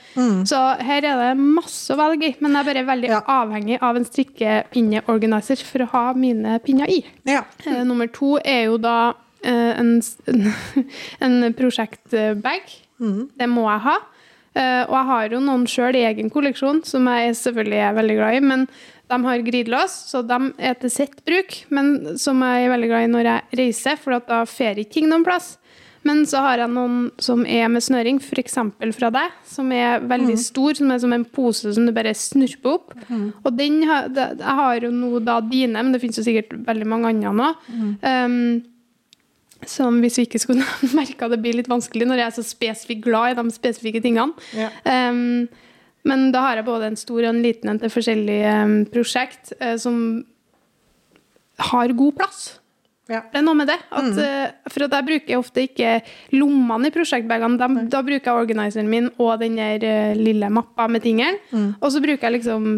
[0.49, 3.21] Så her er det masse å velge i, men jeg er bare veldig Ja.
[3.41, 7.03] avhengig av en strikkepinneorganiser for å ha mine pinner i.
[7.29, 7.45] Ja.
[7.67, 9.13] Eh, nummer to er jo da
[9.45, 10.01] eh, en,
[11.21, 12.73] en prosjektbag.
[13.01, 13.99] Det må jeg ha.
[14.61, 18.19] Eh, og jeg har jo noen sjøl i egen kolleksjon, som jeg selvfølgelig er veldig
[18.19, 18.43] glad i.
[18.53, 18.67] Men
[19.11, 21.63] de har glidelås, så de er til sitt bruk.
[21.73, 24.99] Men som jeg er veldig glad i når jeg reiser, for at da fer ikke
[24.99, 25.57] ting noen plass.
[26.07, 28.55] Men så har jeg noen som er med snøring, f.eks.
[28.97, 32.79] fra deg, som er veldig stor, som er som en pose som du bare snurper
[32.79, 32.95] opp.
[33.45, 36.89] Og den har, jeg har jo nå da dine, men det finnes jo sikkert veldig
[36.89, 37.51] mange andre nå.
[38.01, 38.39] Um,
[39.69, 40.67] som hvis vi ikke skulle
[40.99, 44.03] merke at det blir litt vanskelig når jeg er så spesifikt glad i de spesifikke
[44.05, 44.33] tingene.
[44.57, 44.71] Ja.
[44.85, 45.49] Um,
[46.09, 49.53] men da har jeg både en stor og en liten en til forskjellige um, prosjekt
[49.61, 49.99] uh, som
[51.71, 52.41] har god plass.
[53.11, 53.25] Ja.
[53.27, 53.77] Det er noe med det.
[53.91, 55.99] At, uh, for at jeg bruker ofte ikke
[56.39, 57.59] lommene i prosjektbagene.
[57.61, 61.37] Da, da bruker jeg organiseren min og den der uh, lille mappa med tingene.
[61.83, 62.73] Og så bruker jeg liksom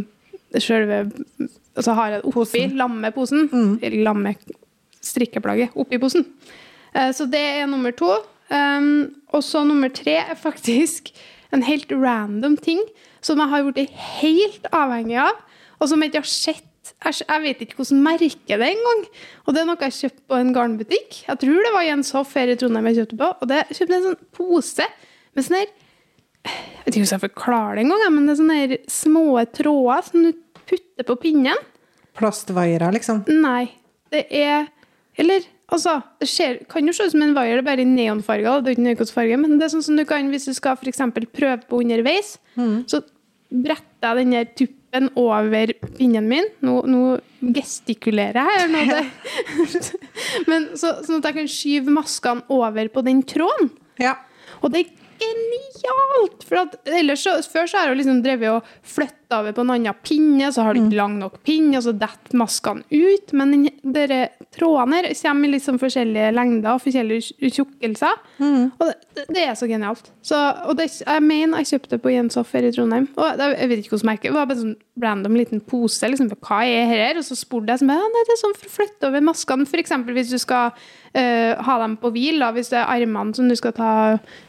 [0.61, 1.07] sjølve
[1.79, 3.47] Og så har jeg oppi lammeposen.
[3.79, 4.35] Eller lamme
[5.03, 6.27] strikkeplagget oppi posen.
[6.95, 8.15] Eh, Så det er nummer to.
[8.53, 11.09] Um, og så nummer tre er faktisk
[11.55, 12.83] en helt random ting
[13.25, 15.39] som jeg har blitt helt avhengig av,
[15.81, 16.69] og som jeg ikke har sett
[17.03, 19.03] jeg vet ikke hvordan merke det engang.
[19.47, 21.21] Og det er noe jeg kjøpte på en garnbutikk.
[21.29, 23.29] Jeg tror det var Jens Hoff her i Trondheim jeg kjøpte på.
[23.39, 24.87] Og det kjøpte en sånn pose
[25.33, 25.71] med sånn her
[26.43, 29.25] Jeg vet ikke hvordan jeg forklarer det engang, men det er sånne her små
[29.55, 30.33] tråder som du
[30.67, 31.63] putter på pinnen.
[32.19, 33.23] Plastvaiere, liksom.
[33.31, 33.71] Nei,
[34.13, 34.67] det er
[35.23, 38.63] Eller altså, det ser, kan jo se ut som en er bare i neonfarger.
[38.63, 40.79] Det er ikke nøye farge, men det er sånn som du kan hvis du skal
[40.79, 42.37] for prøve på underveis.
[42.91, 43.03] Så
[43.53, 46.49] bretter jeg den der tuppen over pinnen min.
[46.65, 47.03] Nå, nå
[47.57, 48.73] gestikulerer jeg her.
[48.73, 49.63] Nå
[50.51, 53.73] men så, sånn at jeg kan skyve maskene over på den tråden.
[54.01, 54.17] Ja.
[54.63, 54.93] Og det er
[55.23, 56.45] genialt!
[56.49, 59.53] For at ellers så, Før så har jeg jo liksom drevet og flytta flytta over
[59.53, 62.85] på en annen pinne, så har du ikke lang nok pinne, og så detter maskene
[62.91, 63.33] ut.
[63.33, 64.21] Men denne dere
[64.53, 68.21] trådene her kommer i sånn forskjellige lengder og forskjellige tjukkelser.
[68.43, 70.13] Og det, det er så genialt.
[70.23, 73.09] Så, og det, jeg mener jeg kjøpte det på Jens her i Trondheim.
[73.17, 76.09] Og det, jeg vet ikke hvordan merket Det var bare sånn random liten pose.
[76.09, 77.21] liksom, Hva er her?
[77.21, 79.69] Og så spurte jeg sånn, ja, nei, det er sånn for å flytte over maskene.
[79.83, 80.77] Eksempel hvis du skal
[81.13, 83.89] Uh, ha dem på hvil, da, hvis det er armene som du skal ta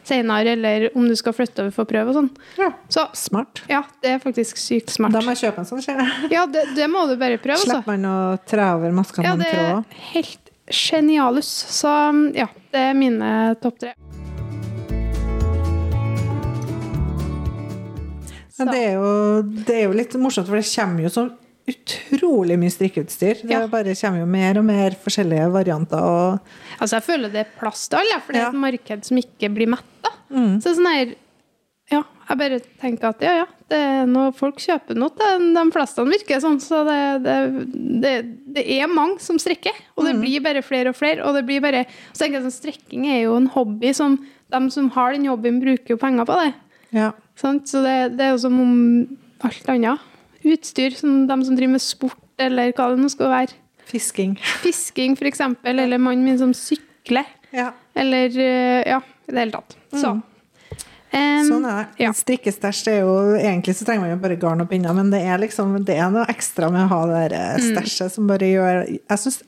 [0.07, 2.29] senere, eller om du skal flytte over for prøve og sånn.
[2.55, 2.69] Ja.
[2.87, 3.65] Så Smart.
[3.67, 5.13] ja, det er faktisk sykt smart.
[5.13, 6.31] Da må jeg kjøpe en sånn, ser jeg.
[6.31, 7.79] Ja, det, det må du bare prøve, altså.
[7.81, 8.15] Slipper man å
[8.49, 11.49] tre over maskene Ja, med det er helt genialus.
[11.69, 11.89] Så
[12.35, 13.93] ja, det er mine topp tre.
[18.59, 21.23] Men det er, jo, det er jo litt morsomt, for det kommer jo så
[21.63, 23.41] utrolig mye strikkeutstyr.
[23.47, 23.65] Det Ja.
[23.71, 25.97] bare kommer jo mer og mer forskjellige varianter.
[26.03, 26.39] Og
[26.79, 28.49] Altså, jeg føler det er plass til alle, for det er Ja.
[28.49, 30.11] et marked som ikke blir metta.
[30.29, 30.61] Mm.
[30.61, 31.15] Så sånn her Ja,
[32.29, 36.05] jeg bare tenker at ja, ja, det er noe folk kjøper noe til de fleste
[36.07, 37.35] virker sånn, så det, det,
[38.03, 38.13] det,
[38.57, 39.73] det er mange som strekker.
[39.97, 40.07] Og Mm.
[40.11, 41.23] det blir bare flere og flere.
[41.25, 44.17] Og det blir bare Så tenker jeg sånn, strekking er jo en hobby som
[44.53, 46.53] de som har den jobben, bruker jo penger på det.
[46.93, 47.11] ja.
[47.35, 47.63] Sånn?
[47.65, 48.73] Så det, det er jo som om
[49.41, 49.99] alt annet.
[50.45, 53.55] Utstyr, som de som driver med sport, eller hva det nå skal være.
[53.89, 54.35] Fisking.
[54.61, 57.25] Fisking, eksempel, eller mannen min som sykler.
[57.51, 57.71] Ja.
[57.95, 59.75] Eller eh, ja, i det hele tatt.
[59.93, 60.13] Så.
[61.13, 62.01] Em, Sånn er det.
[62.01, 62.11] ja.
[62.17, 65.37] Strikkestæsj er jo Egentlig så trenger man jo bare garn og pinner, men det er
[65.37, 68.09] liksom Det er noe ekstra med å ha det der Mm.
[68.09, 69.43] som bare gjør Jeg synes,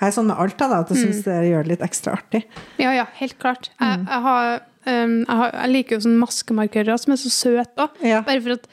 [0.00, 1.04] jeg er sånn med alt, da, at jeg Mm.
[1.12, 2.44] syns det gjør det litt ekstra artig.
[2.78, 3.70] Ja, ja, helt klart.
[3.80, 4.06] Jeg, Mm.
[4.06, 7.90] jeg, har, um, jeg, har, jeg liker jo sånne maskemarkører som er så søte òg.
[8.02, 8.20] Ja.
[8.22, 8.66] Bare for at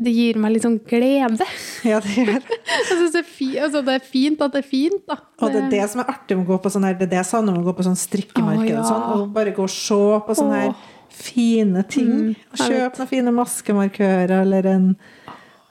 [0.00, 1.44] det gir meg litt sånn glede.
[1.84, 3.24] Ja, det gjør Jeg synes det,
[3.60, 5.16] altså, det er fint at det er fint, da.
[5.42, 7.10] Og det er det som er artig med å gå på sånn her, det er
[7.12, 8.80] det jeg savner med å gå på sånn strikkemarked oh, ja.
[8.80, 9.94] og sånn, og bare gå og se
[10.26, 10.74] på sånn her.
[11.20, 12.10] Fine ting.
[12.10, 14.90] Mm, Kjøp noen fine maskemarkører eller en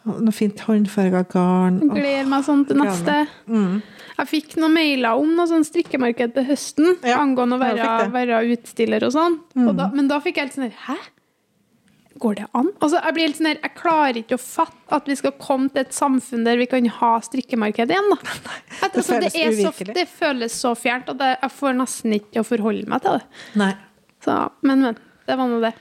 [0.10, 1.80] noe fint håndfarga garn.
[1.91, 3.22] Gleder meg sånn til neste.
[3.52, 3.80] Mm.
[4.20, 8.10] Jeg fikk noen mailer om noe sånn strikkemarked til høsten Ja, angående å være, det.
[8.10, 8.16] Mm.
[8.16, 9.39] være utstiller og sånn.
[9.68, 10.97] Og da, men da fikk jeg helt sånn Hæ?
[12.20, 12.72] Går det an?
[12.84, 15.70] Altså, jeg blir helt sånn her, jeg klarer ikke å fatte at vi skal komme
[15.72, 18.10] til et samfunn der vi kan ha strikkemarked igjen.
[18.12, 18.18] Da.
[18.80, 22.41] Det altså, føles er så, det føles så fjernt at jeg, jeg får nesten ikke
[22.41, 23.43] å forholde meg til det.
[23.62, 23.70] Nei.
[24.26, 24.36] Så,
[24.68, 25.00] men, men.
[25.30, 25.74] Det var nå det.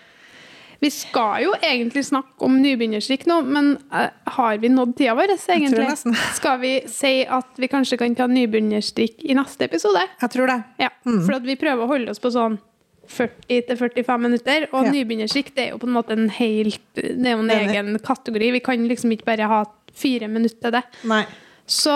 [0.79, 5.33] Vi skal jo egentlig snakke om nybegynnerstrikk nå, men eh, har vi nådd tida vår?
[5.35, 5.89] egentlig?
[6.39, 10.05] Skal vi si at vi kanskje kan ta nybegynnerstrikk i neste episode?
[10.23, 10.59] Jeg tror det.
[10.85, 12.61] Ja, for at vi prøver å holde oss på sånn
[13.09, 14.93] 40-45 minutter, og Ja.
[14.93, 18.53] nybegynnerstrikk det er jo på en måte en helt Det er jo en egen kategori.
[18.53, 20.83] Vi kan liksom ikke bare ha fire minutter til det.
[21.09, 21.25] Nei.
[21.67, 21.91] Så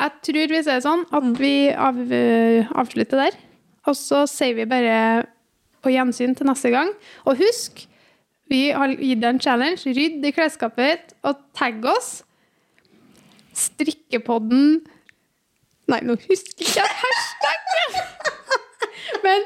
[0.00, 1.94] jeg tror vi sier sånn at vi av,
[2.82, 3.38] avslutter der.
[3.86, 5.26] Og så sier vi bare
[5.84, 6.90] på gjensyn til neste gang.
[7.28, 7.84] Og husk,
[8.50, 9.84] vi har gitt deg en challenge.
[9.84, 12.18] Rydd i klesskapet og tagg oss.
[13.54, 14.82] Strikkepodden
[15.84, 17.96] Nei, nå husker jeg ikke hashtaggen!
[19.24, 19.42] Men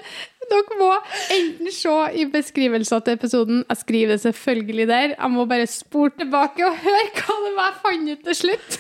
[0.49, 0.91] dere må
[1.35, 5.15] enten se i beskrivelsen til episoden Jeg skriver det selvfølgelig der.
[5.17, 8.79] Jeg må bare spore tilbake og høre hva det var jeg fant ut til slutt.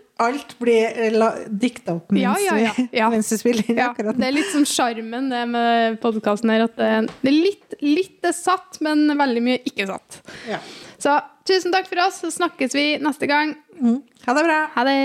[0.22, 3.08] Alt blir eh, dikta opp mens, Ja, ja, ja.
[3.14, 6.68] Mens du spiller inn akkurat det er litt sånn sjarmen det med podkasten her.
[6.68, 6.90] At det,
[7.24, 10.20] det er litt, litt er satt, men veldig mye ikke satt.
[10.46, 10.60] Ja.
[11.02, 13.56] Så tusen takk for oss, så snakkes vi neste gang.
[13.80, 14.04] Mm.
[14.28, 14.60] Ha det bra.
[14.76, 15.00] Ha det!